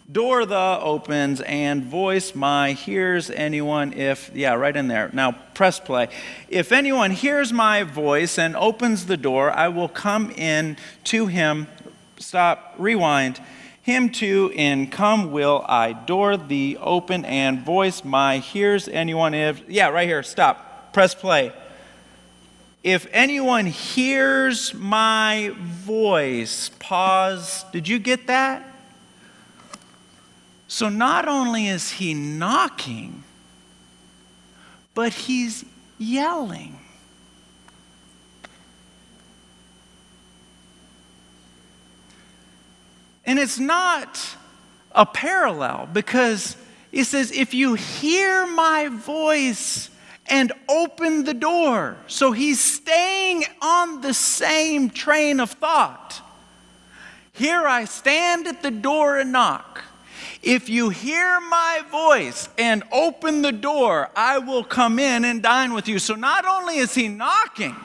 Door 0.10 0.46
the 0.46 0.80
opens 0.80 1.42
and 1.42 1.84
voice 1.84 2.36
my 2.36 2.74
hears 2.74 3.32
anyone 3.32 3.94
if, 3.94 4.30
yeah, 4.34 4.54
right 4.54 4.78
in 4.78 4.88
there. 4.88 5.10
Now 5.12 5.32
press 5.56 5.80
play. 5.80 6.10
If 6.50 6.72
anyone 6.72 7.10
hears 7.12 7.52
my 7.52 7.82
voice 7.82 8.38
and 8.38 8.56
opens 8.56 9.08
the 9.08 9.18
door, 9.18 9.52
I 9.52 9.70
will 9.70 9.90
come 9.90 10.30
in 10.32 10.78
to 11.06 11.26
him 11.26 11.68
stop, 12.20 12.76
rewind. 12.78 13.40
Him 13.88 14.10
too, 14.10 14.52
in 14.54 14.88
come 14.88 15.32
will 15.32 15.64
I 15.66 15.94
door 15.94 16.36
thee 16.36 16.76
open 16.76 17.24
and 17.24 17.62
voice 17.62 18.04
my 18.04 18.40
hears 18.40 18.90
anyone 18.90 19.34
if 19.34 19.62
yeah, 19.70 19.88
right 19.88 20.06
here, 20.06 20.24
stop. 20.24 20.92
Press 20.92 21.16
play. 21.16 21.54
If 22.84 23.08
anyone 23.14 23.66
hears 23.66 24.74
my 24.74 25.54
voice, 25.58 26.70
pause. 26.80 27.64
Did 27.72 27.88
you 27.88 27.98
get 27.98 28.28
that? 28.28 28.70
So 30.68 30.90
not 30.90 31.26
only 31.26 31.70
is 31.70 31.92
he 31.92 32.14
knocking, 32.14 33.24
but 34.96 35.14
he's 35.14 35.64
yelling. 35.98 36.78
And 43.28 43.38
it's 43.38 43.60
not 43.60 44.20
a 44.94 45.06
parallel 45.06 45.88
because 45.94 46.58
it 46.92 47.04
says, 47.04 47.32
if 47.32 47.54
you 47.54 47.76
hear 47.76 48.48
my 48.48 48.88
voice 48.88 49.92
and 50.30 50.52
open 50.68 51.24
the 51.24 51.34
door. 51.34 51.98
So 52.08 52.32
he's 52.32 52.60
staying 52.60 53.46
on 53.62 54.02
the 54.02 54.14
same 54.14 54.90
train 54.90 55.40
of 55.40 55.52
thought. 55.52 56.22
Here 57.34 57.66
I 57.66 57.86
stand 57.86 58.48
at 58.48 58.62
the 58.62 58.72
door 58.72 59.20
and 59.20 59.32
knock. 59.32 59.84
If 60.42 60.70
you 60.70 60.90
hear 60.90 61.40
my 61.40 61.82
voice 61.92 62.50
and 62.58 62.84
open 62.92 63.42
the 63.42 63.52
door, 63.52 64.10
I 64.16 64.38
will 64.40 64.64
come 64.64 65.00
in 65.00 65.26
and 65.26 65.42
dine 65.42 65.74
with 65.74 65.88
you. 65.88 66.00
So 66.00 66.16
not 66.16 66.46
only 66.46 66.78
is 66.78 66.96
he 66.96 67.08
knocking, 67.08 67.76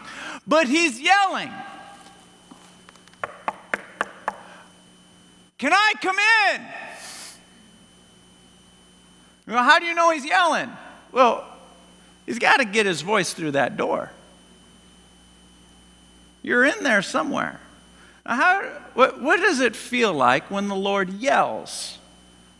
but 0.46 0.68
he's 0.68 1.00
yelling. 1.00 1.50
Can 5.62 5.72
I 5.72 5.92
come 6.02 6.16
in? 6.18 6.66
Well, 9.46 9.62
how 9.62 9.78
do 9.78 9.84
you 9.84 9.94
know 9.94 10.10
he's 10.10 10.24
yelling? 10.24 10.68
Well, 11.12 11.46
he's 12.26 12.40
got 12.40 12.56
to 12.56 12.64
get 12.64 12.84
his 12.84 13.02
voice 13.02 13.32
through 13.32 13.52
that 13.52 13.76
door. 13.76 14.10
You're 16.42 16.64
in 16.64 16.82
there 16.82 17.00
somewhere. 17.00 17.60
Now, 18.26 18.34
how, 18.34 18.62
what, 18.94 19.22
what 19.22 19.36
does 19.36 19.60
it 19.60 19.76
feel 19.76 20.12
like 20.12 20.50
when 20.50 20.66
the 20.66 20.74
Lord 20.74 21.10
yells? 21.10 21.98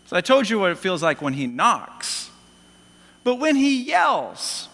So 0.06 0.16
I 0.16 0.20
told 0.20 0.48
you 0.48 0.60
what 0.60 0.70
it 0.70 0.78
feels 0.78 1.02
like 1.02 1.20
when 1.20 1.32
he 1.32 1.48
knocks. 1.48 2.30
But 3.24 3.40
when 3.40 3.56
he 3.56 3.82
yells, 3.82 4.68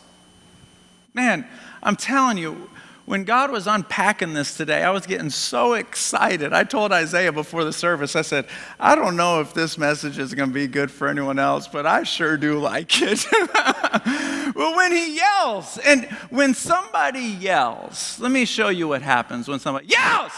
man, 1.15 1.47
I'm 1.83 1.97
telling 1.97 2.37
you, 2.37 2.69
when 3.09 3.25
God 3.25 3.51
was 3.51 3.67
unpacking 3.67 4.35
this 4.35 4.55
today, 4.55 4.85
I 4.85 4.91
was 4.91 5.07
getting 5.07 5.31
so 5.31 5.73
excited. 5.73 6.53
I 6.53 6.65
told 6.65 6.93
Isaiah 6.93 7.33
before 7.33 7.65
the 7.65 7.73
service, 7.73 8.15
I 8.15 8.21
said, 8.21 8.45
I 8.79 8.95
don't 8.95 9.17
know 9.17 9.41
if 9.41 9.55
this 9.55 9.79
message 9.79 10.19
is 10.19 10.35
going 10.35 10.51
to 10.51 10.55
be 10.55 10.67
good 10.67 10.91
for 10.91 11.09
anyone 11.09 11.39
else, 11.39 11.67
but 11.67 11.87
I 11.87 12.03
sure 12.03 12.37
do 12.37 12.59
like 12.59 13.01
it. 13.01 13.25
well, 14.55 14.77
when 14.77 14.93
he 14.93 15.17
yells, 15.17 15.79
and 15.79 16.05
when 16.29 16.53
somebody 16.53 17.21
yells, 17.21 18.21
let 18.21 18.31
me 18.31 18.45
show 18.45 18.69
you 18.69 18.89
what 18.89 19.01
happens 19.01 19.49
when 19.49 19.59
somebody 19.59 19.87
yells. 19.87 20.33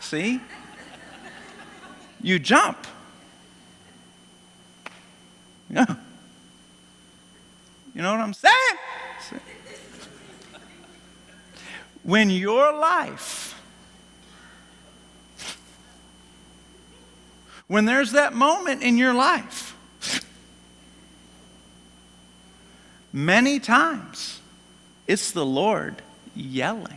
See? 0.00 0.40
You 2.22 2.38
jump. 2.38 2.86
Yeah. 5.68 5.84
You 7.94 8.00
know 8.00 8.12
what 8.12 8.20
I'm 8.20 8.32
saying? 8.32 8.54
When 12.08 12.30
your 12.30 12.72
life, 12.72 13.54
when 17.66 17.84
there's 17.84 18.12
that 18.12 18.32
moment 18.32 18.82
in 18.82 18.96
your 18.96 19.12
life, 19.12 19.76
many 23.12 23.60
times 23.60 24.40
it's 25.06 25.32
the 25.32 25.44
Lord 25.44 26.00
yelling. 26.34 26.96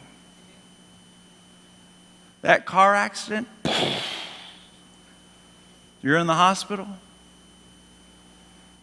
That 2.41 2.65
car 2.65 2.95
accident, 2.95 3.50
you're 6.02 6.19
in 6.19 6.28
the 6.28 6.36
hospital, 6.36 6.88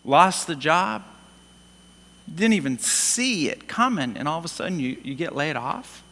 lost 0.04 0.46
the 0.46 0.56
job, 0.56 1.04
didn't 2.32 2.52
even 2.52 2.78
see 2.78 3.48
it 3.48 3.66
coming, 3.66 4.18
and 4.18 4.28
all 4.28 4.38
of 4.38 4.44
a 4.44 4.48
sudden 4.48 4.78
you, 4.78 4.98
you 5.02 5.14
get 5.14 5.34
laid 5.34 5.56
off. 5.56 6.02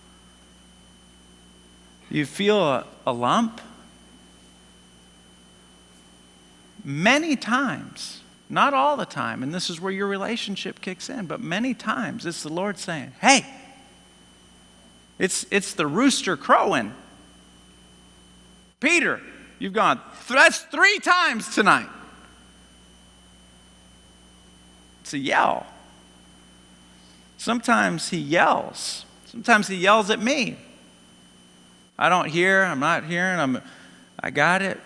You 2.10 2.24
feel 2.24 2.62
a, 2.62 2.86
a 3.06 3.12
lump? 3.12 3.60
Many 6.84 7.34
times, 7.34 8.20
not 8.48 8.72
all 8.72 8.96
the 8.96 9.06
time, 9.06 9.42
and 9.42 9.52
this 9.52 9.68
is 9.70 9.80
where 9.80 9.92
your 9.92 10.06
relationship 10.06 10.80
kicks 10.80 11.10
in, 11.10 11.26
but 11.26 11.40
many 11.40 11.74
times 11.74 12.26
it's 12.26 12.42
the 12.42 12.52
Lord 12.52 12.78
saying, 12.78 13.12
Hey, 13.20 13.44
it's, 15.18 15.46
it's 15.50 15.74
the 15.74 15.86
rooster 15.86 16.36
crowing. 16.36 16.94
Peter, 18.78 19.20
you've 19.58 19.72
gone, 19.72 20.00
that's 20.28 20.58
three 20.58 20.98
times 21.00 21.54
tonight. 21.54 21.88
It's 25.00 25.14
a 25.14 25.18
yell. 25.18 25.66
Sometimes 27.38 28.10
he 28.10 28.18
yells. 28.18 29.04
Sometimes 29.26 29.68
he 29.68 29.76
yells 29.76 30.10
at 30.10 30.20
me. 30.20 30.56
I 31.98 32.08
don't 32.08 32.28
hear, 32.28 32.62
I'm 32.62 32.80
not 32.80 33.04
hearing, 33.04 33.40
I'm, 33.40 33.62
I 34.20 34.30
got 34.30 34.62
it. 34.62 34.78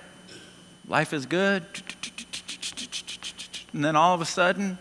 Life 0.87 1.13
is 1.13 1.27
good. 1.27 1.65
And 3.73 3.85
then 3.85 3.97
all 3.97 4.15
of 4.15 4.21
a 4.21 4.25
sudden, 4.25 4.79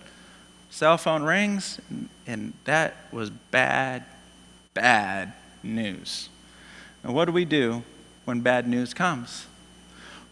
cell 0.69 0.97
phone 0.97 1.23
rings, 1.23 1.79
and 2.25 2.53
that 2.65 2.95
was 3.11 3.29
bad, 3.29 4.05
bad 4.73 5.33
news. 5.63 6.29
And 7.03 7.13
what 7.13 7.25
do 7.25 7.31
we 7.31 7.45
do 7.45 7.83
when 8.25 8.41
bad 8.41 8.67
news 8.67 8.93
comes? 8.93 9.47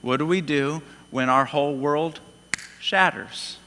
What 0.02 0.18
do 0.18 0.26
we 0.26 0.42
do 0.42 0.82
when 1.12 1.30
our 1.30 1.46
whole 1.46 1.76
world 1.76 2.20
shatters? 2.80 3.58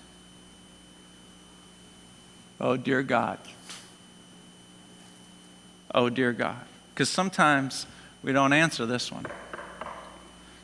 Oh, 2.61 2.77
dear 2.77 3.03
God. 3.03 3.39
Oh, 5.95 6.09
dear 6.09 6.33
God. 6.33 6.61
Because 6.95 7.09
sometimes 7.09 7.87
we 8.23 8.33
don't 8.33 8.53
answer 8.53 8.87
this 8.87 9.11
one. 9.11 9.27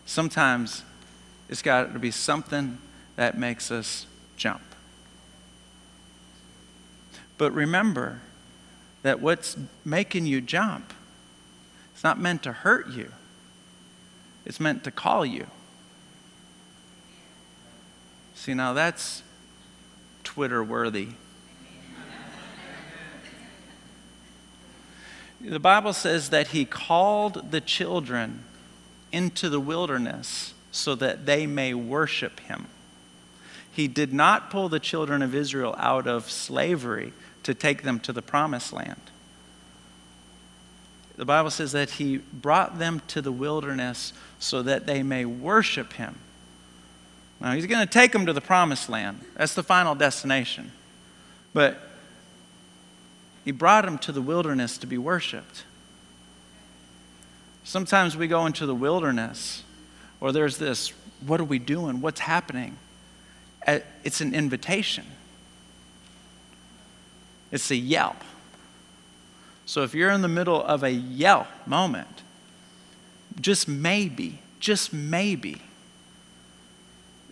Sometimes 0.04 0.82
it's 1.48 1.62
got 1.62 1.92
to 1.92 1.98
be 1.98 2.10
something 2.10 2.78
that 3.16 3.38
makes 3.38 3.70
us 3.70 4.06
jump. 4.36 4.62
But 7.38 7.52
remember 7.52 8.20
that 9.02 9.20
what's 9.20 9.56
making 9.84 10.26
you 10.26 10.40
jump, 10.40 10.92
it's 11.94 12.04
not 12.04 12.18
meant 12.18 12.42
to 12.44 12.52
hurt 12.52 12.88
you, 12.88 13.12
it's 14.44 14.60
meant 14.60 14.84
to 14.84 14.90
call 14.90 15.24
you. 15.24 15.46
See, 18.34 18.54
now 18.54 18.72
that's 18.74 19.22
Twitter 20.22 20.62
worthy. 20.62 21.08
The 25.46 25.60
Bible 25.60 25.92
says 25.92 26.30
that 26.30 26.48
he 26.48 26.64
called 26.64 27.52
the 27.52 27.60
children 27.60 28.42
into 29.12 29.48
the 29.48 29.60
wilderness 29.60 30.54
so 30.72 30.96
that 30.96 31.24
they 31.24 31.46
may 31.46 31.72
worship 31.72 32.40
him. 32.40 32.66
He 33.70 33.86
did 33.86 34.12
not 34.12 34.50
pull 34.50 34.68
the 34.68 34.80
children 34.80 35.22
of 35.22 35.34
Israel 35.34 35.76
out 35.78 36.08
of 36.08 36.28
slavery 36.30 37.12
to 37.44 37.54
take 37.54 37.82
them 37.84 38.00
to 38.00 38.12
the 38.12 38.22
promised 38.22 38.72
land. 38.72 39.00
The 41.16 41.24
Bible 41.24 41.50
says 41.50 41.72
that 41.72 41.90
he 41.90 42.18
brought 42.18 42.80
them 42.80 43.00
to 43.08 43.22
the 43.22 43.32
wilderness 43.32 44.12
so 44.40 44.62
that 44.62 44.86
they 44.86 45.04
may 45.04 45.24
worship 45.24 45.92
him. 45.92 46.16
Now, 47.40 47.52
he's 47.52 47.66
going 47.66 47.86
to 47.86 47.92
take 47.92 48.12
them 48.12 48.26
to 48.26 48.32
the 48.32 48.40
promised 48.40 48.88
land. 48.88 49.20
That's 49.36 49.54
the 49.54 49.62
final 49.62 49.94
destination. 49.94 50.72
But 51.52 51.78
he 53.46 53.52
brought 53.52 53.84
them 53.84 53.96
to 53.96 54.10
the 54.10 54.20
wilderness 54.20 54.76
to 54.76 54.88
be 54.88 54.98
worshiped. 54.98 55.62
Sometimes 57.62 58.16
we 58.16 58.26
go 58.26 58.44
into 58.44 58.66
the 58.66 58.74
wilderness, 58.74 59.62
or 60.20 60.32
there's 60.32 60.58
this 60.58 60.92
what 61.24 61.40
are 61.40 61.44
we 61.44 61.60
doing? 61.60 62.00
What's 62.00 62.20
happening? 62.20 62.76
Uh, 63.64 63.78
it's 64.02 64.20
an 64.20 64.34
invitation, 64.34 65.06
it's 67.52 67.70
a 67.70 67.76
yelp. 67.76 68.16
So 69.64 69.82
if 69.82 69.94
you're 69.94 70.10
in 70.10 70.22
the 70.22 70.28
middle 70.28 70.62
of 70.62 70.82
a 70.82 70.90
yelp 70.90 71.46
moment, 71.66 72.22
just 73.40 73.68
maybe, 73.68 74.40
just 74.58 74.92
maybe, 74.92 75.62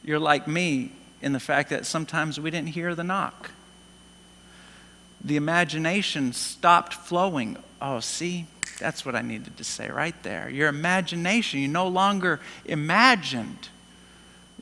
you're 0.04 0.20
like 0.20 0.46
me 0.46 0.92
in 1.20 1.32
the 1.32 1.40
fact 1.40 1.70
that 1.70 1.86
sometimes 1.86 2.38
we 2.38 2.52
didn't 2.52 2.68
hear 2.68 2.94
the 2.94 3.04
knock 3.04 3.50
the 5.24 5.36
imagination 5.36 6.32
stopped 6.32 6.94
flowing. 6.94 7.56
Oh, 7.80 8.00
see, 8.00 8.46
That's 8.78 9.06
what 9.06 9.14
I 9.14 9.22
needed 9.22 9.56
to 9.56 9.64
say 9.64 9.88
right 9.88 10.20
there. 10.22 10.48
Your 10.50 10.68
imagination, 10.68 11.60
you 11.60 11.68
no 11.68 11.88
longer 11.88 12.40
imagined. 12.64 13.68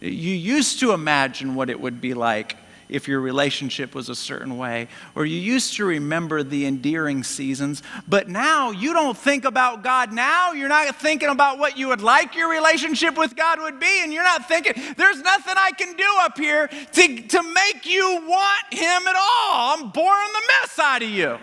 You 0.01 0.33
used 0.33 0.81
to 0.81 0.92
imagine 0.92 1.55
what 1.55 1.70
it 1.70 1.81
would 1.81 2.01
be 2.01 2.14
like 2.14 2.57
if 2.92 3.09
your 3.09 3.20
relationship 3.20 3.94
was 3.94 4.11
a 4.11 4.14
certain 4.14 4.59
way, 4.59 4.87
or 5.14 5.24
you 5.24 5.38
used 5.38 5.74
to 5.76 5.85
remember 5.87 6.42
the 6.42 6.66
endearing 6.66 7.24
seasons, 7.24 7.83
but 8.07 8.28
now 8.28 8.70
you 8.70 8.92
don't 8.92 9.16
think 9.16 9.46
about 9.46 9.83
God 9.83 10.12
now. 10.12 10.52
You're 10.52 10.68
not 10.68 10.94
thinking 10.96 11.31
about 11.31 11.59
what 11.59 11.78
you 11.78 11.88
would 11.88 12.02
like 12.02 12.37
your 12.37 12.50
relationship 12.50 13.16
with 13.16 13.35
God 13.35 13.61
would 13.61 13.81
be, 13.81 14.02
and 14.02 14.12
you're 14.12 14.22
not 14.22 14.46
thinking, 14.46 14.74
there's 14.98 15.20
nothing 15.22 15.55
I 15.57 15.70
can 15.72 15.96
do 15.96 16.05
up 16.20 16.37
here 16.37 16.68
to, 16.68 17.22
to 17.22 17.42
make 17.42 17.87
you 17.87 18.22
want 18.28 18.74
Him 18.74 19.07
at 19.09 19.16
all. 19.16 19.74
I'm 19.74 19.88
boring 19.88 20.33
the 20.33 20.42
mess 20.61 20.78
out 20.78 21.02
of 21.02 21.09
you. 21.09 21.38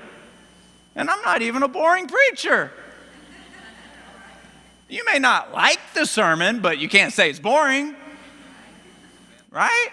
And 0.96 1.10
I'm 1.10 1.22
not 1.22 1.42
even 1.42 1.64
a 1.64 1.68
boring 1.68 2.08
preacher. 2.08 2.72
You 4.88 5.04
may 5.12 5.18
not 5.18 5.52
like 5.52 5.80
the 5.96 6.06
sermon, 6.06 6.60
but 6.60 6.78
you 6.78 6.90
can't 6.90 7.12
say 7.14 7.30
it's 7.30 7.40
boring. 7.40 7.96
Right? 9.50 9.90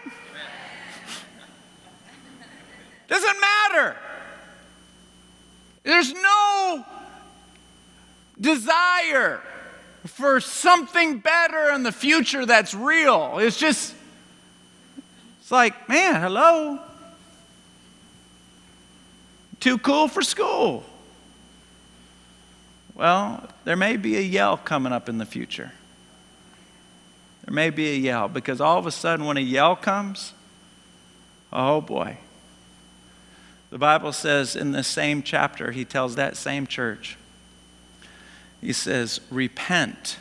Doesn't 3.09 3.41
matter. 3.41 3.97
There's 5.83 6.13
no 6.13 6.85
desire 8.41 9.41
for 10.05 10.41
something 10.41 11.19
better 11.19 11.71
in 11.71 11.83
the 11.83 11.93
future 11.93 12.45
that's 12.47 12.75
real. 12.75 13.39
It's 13.39 13.57
just, 13.57 13.95
it's 15.41 15.51
like, 15.51 15.89
man, 15.89 16.21
hello. 16.21 16.81
Too 19.61 19.79
cool 19.79 20.09
for 20.09 20.23
school. 20.23 20.85
Well, 22.95 23.49
there 23.65 23.77
may 23.77 23.97
be 23.97 24.17
a 24.17 24.21
yell 24.21 24.57
coming 24.57 24.93
up 24.93 25.09
in 25.09 25.19
the 25.19 25.27
future. 25.27 25.73
There 27.45 27.55
may 27.55 27.71
be 27.71 27.91
a 27.91 27.97
yell 27.97 28.29
because 28.29 28.61
all 28.61 28.79
of 28.79 28.87
a 28.87 28.91
sudden, 28.91 29.27
when 29.27 29.37
a 29.37 29.41
yell 29.41 29.77
comes, 29.77 30.33
oh 31.53 31.81
boy, 31.81 32.19
the 33.71 33.79
Bible 33.79 34.13
says 34.13 34.55
in 34.55 34.73
the 34.73 34.83
same 34.83 35.23
chapter, 35.23 35.73
he 35.73 35.85
tells 35.85 36.15
that 36.15 36.37
same 36.37 36.67
church, 36.67 37.17
he 38.61 38.73
says, 38.73 39.21
repent 39.31 40.19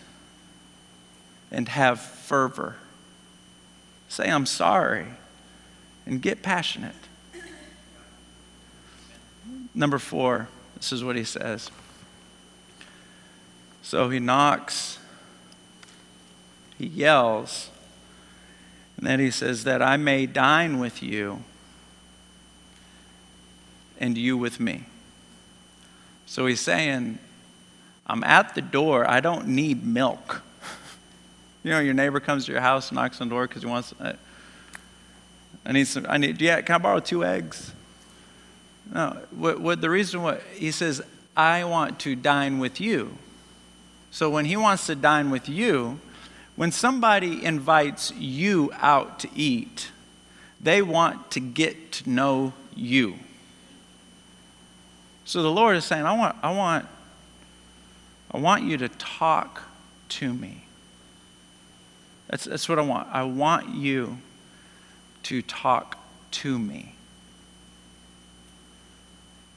and 1.51 1.69
have 1.69 2.01
fervor. 2.01 2.75
Say, 4.09 4.29
I'm 4.29 4.45
sorry, 4.45 5.07
and 6.05 6.21
get 6.21 6.41
passionate. 6.41 6.95
Number 9.73 9.99
four, 9.99 10.47
this 10.75 10.91
is 10.91 11.03
what 11.03 11.15
he 11.15 11.23
says. 11.23 11.69
So 13.81 14.09
he 14.09 14.19
knocks, 14.19 14.97
he 16.77 16.87
yells, 16.87 17.69
and 18.97 19.05
then 19.05 19.19
he 19.19 19.31
says, 19.31 19.63
That 19.65 19.81
I 19.81 19.97
may 19.97 20.25
dine 20.25 20.79
with 20.79 21.03
you 21.03 21.43
and 23.99 24.17
you 24.17 24.37
with 24.37 24.59
me. 24.59 24.85
So 26.25 26.45
he's 26.45 26.59
saying, 26.59 27.19
I'm 28.07 28.23
at 28.23 28.55
the 28.55 28.61
door. 28.61 29.09
I 29.09 29.19
don't 29.19 29.47
need 29.47 29.85
milk. 29.85 30.41
you 31.63 31.71
know, 31.71 31.79
your 31.79 31.93
neighbor 31.93 32.19
comes 32.19 32.45
to 32.45 32.51
your 32.51 32.61
house, 32.61 32.91
knocks 32.91 33.21
on 33.21 33.29
the 33.29 33.35
door 33.35 33.47
because 33.47 33.63
he 33.63 33.67
wants. 33.67 33.93
Uh, 33.99 34.13
I 35.65 35.71
need 35.71 35.87
some. 35.87 36.05
I 36.07 36.17
need. 36.17 36.39
Yeah, 36.39 36.61
can 36.61 36.75
I 36.75 36.77
borrow 36.77 36.99
two 36.99 37.23
eggs? 37.23 37.71
No. 38.93 39.17
What, 39.31 39.59
what 39.59 39.81
the 39.81 39.89
reason? 39.89 40.21
What 40.21 40.41
he 40.53 40.71
says, 40.71 41.01
I 41.35 41.63
want 41.63 41.99
to 42.01 42.15
dine 42.15 42.59
with 42.59 42.79
you. 42.79 43.17
So 44.11 44.29
when 44.29 44.45
he 44.45 44.55
wants 44.55 44.85
to 44.85 44.95
dine 44.95 45.29
with 45.29 45.49
you, 45.49 45.99
when 46.55 46.71
somebody 46.71 47.43
invites 47.43 48.13
you 48.13 48.71
out 48.75 49.19
to 49.19 49.29
eat, 49.35 49.91
they 50.61 50.81
want 50.81 51.31
to 51.31 51.39
get 51.39 51.91
to 51.93 52.09
know 52.09 52.53
you. 52.73 53.15
So 55.25 55.41
the 55.41 55.51
Lord 55.51 55.75
is 55.75 55.83
saying, 55.83 56.05
I 56.05 56.15
want, 56.15 56.35
I 56.43 56.55
want, 56.55 56.85
I 58.31 58.37
want 58.37 58.63
you 58.63 58.77
to 58.77 58.89
talk 58.89 59.63
to 60.09 60.31
me. 60.31 60.65
That's, 62.27 62.45
that's 62.45 62.69
what 62.69 62.77
I 62.77 62.83
want. 62.83 63.07
I 63.11 63.23
want 63.23 63.73
you 63.73 64.19
to 65.23 65.41
talk 65.41 65.97
to 66.31 66.59
me. 66.59 66.93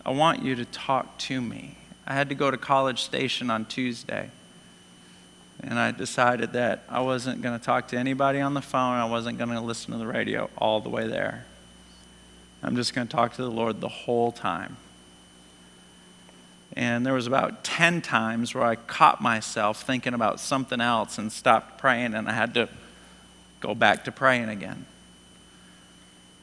I 0.05 0.11
want 0.11 0.43
you 0.43 0.55
to 0.55 0.65
talk 0.65 1.19
to 1.19 1.41
me. 1.41 1.77
I 2.07 2.15
had 2.15 2.31
to 2.31 2.35
go 2.35 2.51
to 2.51 2.57
College 2.57 3.03
Station 3.03 3.51
on 3.51 3.67
Tuesday. 3.67 4.31
And 5.61 5.79
I 5.79 5.91
decided 5.91 6.55
that 6.55 6.85
I 6.89 7.01
wasn't 7.01 7.43
going 7.43 7.59
to 7.59 7.65
talk 7.65 7.89
to 7.89 7.99
anybody 7.99 8.41
on 8.41 8.55
the 8.55 8.63
phone. 8.63 8.95
I 8.95 9.05
wasn't 9.05 9.37
going 9.37 9.51
to 9.51 9.61
listen 9.61 9.93
to 9.93 9.99
the 9.99 10.07
radio 10.07 10.49
all 10.57 10.81
the 10.81 10.89
way 10.89 11.07
there. 11.09 11.45
I'm 12.63 12.75
just 12.75 12.95
going 12.95 13.07
to 13.07 13.15
talk 13.15 13.35
to 13.35 13.43
the 13.43 13.51
Lord 13.51 13.83
the 13.83 13.89
whole 13.89 14.33
time. 14.33 14.79
And 16.75 17.05
there 17.05 17.15
was 17.15 17.27
about 17.27 17.65
10 17.65 18.03
times 18.03 18.55
where 18.55 18.65
I 18.65 18.77
caught 18.77 19.21
myself 19.21 19.83
thinking 19.83 20.15
about 20.15 20.39
something 20.39 20.81
else 20.81 21.19
and 21.19 21.33
stopped 21.33 21.79
praying, 21.79 22.15
and 22.15 22.29
I 22.29 22.33
had 22.33 22.55
to 22.55 22.69
go 23.61 23.75
back 23.75 24.05
to 24.05 24.13
praying 24.13 24.49
again. 24.49 24.87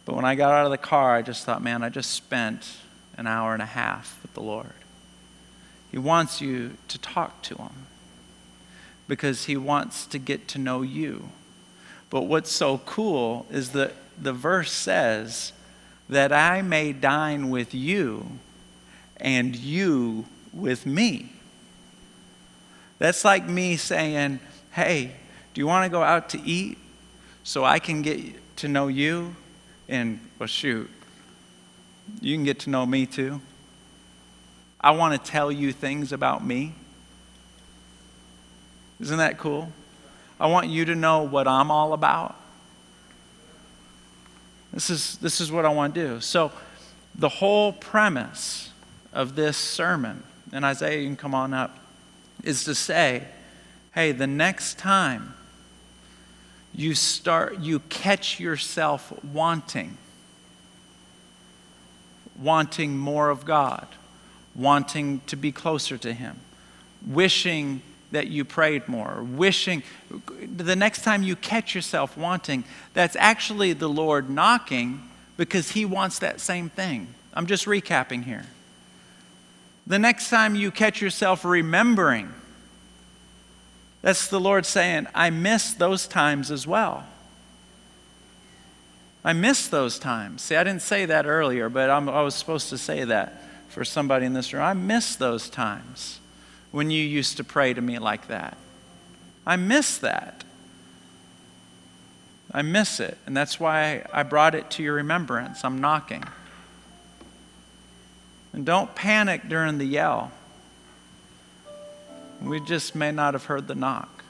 But 0.06 0.16
when 0.16 0.26
I 0.26 0.36
got 0.36 0.54
out 0.54 0.66
of 0.66 0.72
the 0.72 0.78
car, 0.78 1.16
I 1.16 1.22
just 1.22 1.46
thought, 1.46 1.64
man, 1.64 1.84
I 1.84 1.90
just 1.90 2.12
spent 2.12 2.78
an 3.18 3.28
hour 3.28 3.54
and 3.54 3.62
a 3.62 3.68
half 3.68 4.20
with 4.22 4.34
the 4.34 4.42
Lord. 4.42 4.74
He 5.92 5.98
wants 5.98 6.42
you 6.42 6.78
to 6.90 6.98
talk 6.98 7.42
to 7.44 7.56
Him 7.56 7.88
because 9.08 9.46
He 9.46 9.56
wants 9.56 10.06
to 10.08 10.20
get 10.20 10.48
to 10.50 10.60
know 10.60 10.82
you. 10.82 11.30
But 12.10 12.24
what's 12.24 12.52
so 12.52 12.80
cool 12.80 13.46
is 13.50 13.72
that 13.72 13.94
the 14.22 14.34
verse 14.34 14.72
says, 14.72 15.54
that 16.08 16.32
I 16.32 16.62
may 16.62 16.94
dine 16.94 17.50
with 17.50 17.74
you 17.74 18.40
and 19.18 19.56
you 19.56 20.26
with 20.54 20.86
me. 20.86 21.32
That's 23.00 23.26
like 23.26 23.48
me 23.48 23.78
saying, 23.78 24.40
Hey, 24.72 25.12
do 25.54 25.62
you 25.62 25.68
want 25.68 25.86
to 25.86 25.90
go 25.90 26.04
out 26.04 26.30
to 26.30 26.42
eat 26.42 26.78
so 27.44 27.64
I 27.64 27.80
can 27.80 28.02
get 28.02 28.20
to 28.58 28.68
know 28.68 28.88
you? 28.88 29.36
And, 29.88 30.20
well, 30.40 30.48
shoot, 30.48 30.90
you 32.22 32.36
can 32.36 32.44
get 32.44 32.60
to 32.60 32.70
know 32.70 32.86
me 32.86 33.06
too. 33.06 33.42
I 34.82 34.92
want 34.92 35.14
to 35.14 35.32
tell 35.32 35.52
you 35.52 35.72
things 35.72 36.12
about 36.12 36.46
me. 36.46 36.74
Isn't 39.00 39.18
that 39.18 39.38
cool? 39.38 39.72
I 40.40 40.48
want 40.48 40.68
you 40.68 40.86
to 40.86 40.96
know 40.96 41.24
what 41.24 41.48
I'm 41.48 41.72
all 41.72 41.94
about. 41.94 42.36
This 44.74 44.90
is, 44.90 45.18
this 45.18 45.40
is 45.40 45.52
what 45.52 45.66
I 45.66 45.70
want 45.70 45.96
to 45.96 46.08
do. 46.08 46.20
So, 46.20 46.52
the 47.18 47.30
whole 47.30 47.72
premise 47.72 48.72
of 49.16 49.36
this 49.36 49.56
sermon, 49.56 50.22
and 50.52 50.66
Isaiah, 50.66 51.00
you 51.00 51.08
can 51.08 51.16
come 51.16 51.34
on 51.34 51.54
up, 51.54 51.80
is 52.44 52.66
to 52.66 52.76
say, 52.76 53.24
hey, 53.94 54.12
the 54.12 54.28
next 54.28 54.78
time 54.78 55.34
you 56.74 56.94
start, 56.94 57.60
you 57.60 57.80
catch 57.80 58.40
yourself 58.40 59.14
wanting, 59.24 59.98
wanting 62.40 62.98
more 62.98 63.30
of 63.30 63.46
God, 63.46 63.88
wanting 64.54 65.22
to 65.28 65.38
be 65.38 65.54
closer 65.54 65.98
to 65.98 66.12
Him, 66.12 66.38
wishing 67.08 67.82
that 68.12 68.28
you 68.28 68.44
prayed 68.44 68.88
more, 68.90 69.24
wishing, 69.24 69.82
the 70.56 70.76
next 70.76 71.04
time 71.04 71.24
you 71.24 71.38
catch 71.38 71.74
yourself 71.74 72.18
wanting, 72.18 72.66
that's 72.94 73.16
actually 73.16 73.72
the 73.72 73.90
Lord 73.90 74.30
knocking 74.30 75.10
because 75.38 75.72
He 75.72 75.86
wants 75.86 76.20
that 76.20 76.42
same 76.42 76.70
thing. 76.70 77.08
I'm 77.34 77.48
just 77.48 77.66
recapping 77.66 78.26
here. 78.26 78.46
The 79.88 80.00
next 80.00 80.30
time 80.30 80.56
you 80.56 80.72
catch 80.72 81.02
yourself 81.02 81.46
remembering, 81.46 82.34
that's 84.02 84.28
the 84.28 84.40
Lord 84.40 84.66
saying, 84.66 85.08
I 85.14 85.30
miss 85.30 85.74
those 85.74 86.08
times 86.08 86.52
as 86.52 86.66
well. 86.66 87.06
I 89.24 89.34
miss 89.34 89.68
those 89.68 89.98
times. 89.98 90.44
See, 90.44 90.56
I 90.56 90.64
didn't 90.64 90.84
say 90.84 91.06
that 91.06 91.26
earlier, 91.26 91.70
but 91.70 91.90
I'm, 91.90 92.08
i 92.10 92.22
was 92.22 92.36
supposed 92.36 92.70
to 92.70 92.78
say 92.78 93.04
that 93.06 93.42
for 93.70 93.84
somebody 93.84 94.26
in 94.26 94.34
this 94.34 94.54
room. 94.54 94.62
I 94.62 94.74
miss 94.74 95.16
those 95.16 95.50
times 95.50 96.20
when 96.72 96.92
you 96.92 97.04
used 97.04 97.38
to 97.38 97.44
pray 97.44 97.74
to 97.74 97.82
me 97.82 97.98
like 97.98 98.28
that. 98.28 98.58
I 99.46 99.56
miss 99.56 99.98
that. 99.98 100.44
I 102.52 102.62
miss 102.62 103.00
it. 103.00 103.18
And 103.26 103.36
that's 103.36 103.60
why 103.60 104.06
I 104.14 104.24
brought 104.24 104.56
it 104.56 104.70
to 104.72 104.84
your 104.84 104.94
remembrance. 104.94 105.66
I'm 105.66 105.82
knocking. 105.82 106.24
And 108.56 108.66
don't 108.66 108.96
panic 108.96 109.50
during 109.50 109.80
the 109.80 109.86
yell. 109.86 110.32
We 112.42 112.62
just 112.62 112.96
may 112.96 113.12
not 113.12 113.34
have 113.34 113.44
heard 113.44 113.68
the 113.68 113.76
knock. 113.76 114.24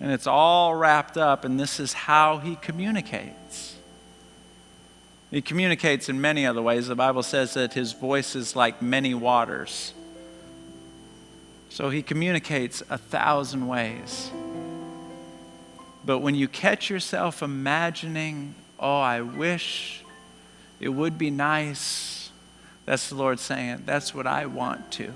And 0.00 0.10
it's 0.10 0.26
all 0.26 0.74
wrapped 0.74 1.18
up, 1.18 1.44
and 1.44 1.60
this 1.60 1.78
is 1.78 1.92
how 1.92 2.38
he 2.38 2.56
communicates. 2.56 3.76
He 5.30 5.42
communicates 5.42 6.08
in 6.08 6.18
many 6.18 6.46
other 6.46 6.62
ways. 6.62 6.86
The 6.86 6.94
Bible 6.94 7.22
says 7.22 7.52
that 7.52 7.74
his 7.74 7.92
voice 7.92 8.34
is 8.34 8.56
like 8.56 8.80
many 8.80 9.12
waters. 9.12 9.92
So 11.68 11.90
he 11.90 12.00
communicates 12.00 12.82
a 12.88 12.96
thousand 12.96 13.68
ways. 13.68 14.30
But 16.02 16.20
when 16.20 16.34
you 16.34 16.48
catch 16.48 16.88
yourself 16.88 17.42
imagining, 17.42 18.54
oh, 18.80 19.00
I 19.00 19.20
wish 19.20 20.02
it 20.80 20.90
would 20.90 21.18
be 21.18 21.30
nice. 21.30 22.30
That's 22.84 23.08
the 23.08 23.14
Lord 23.14 23.40
saying. 23.40 23.82
That's 23.86 24.14
what 24.14 24.26
I 24.26 24.46
want 24.46 24.90
to. 24.92 25.12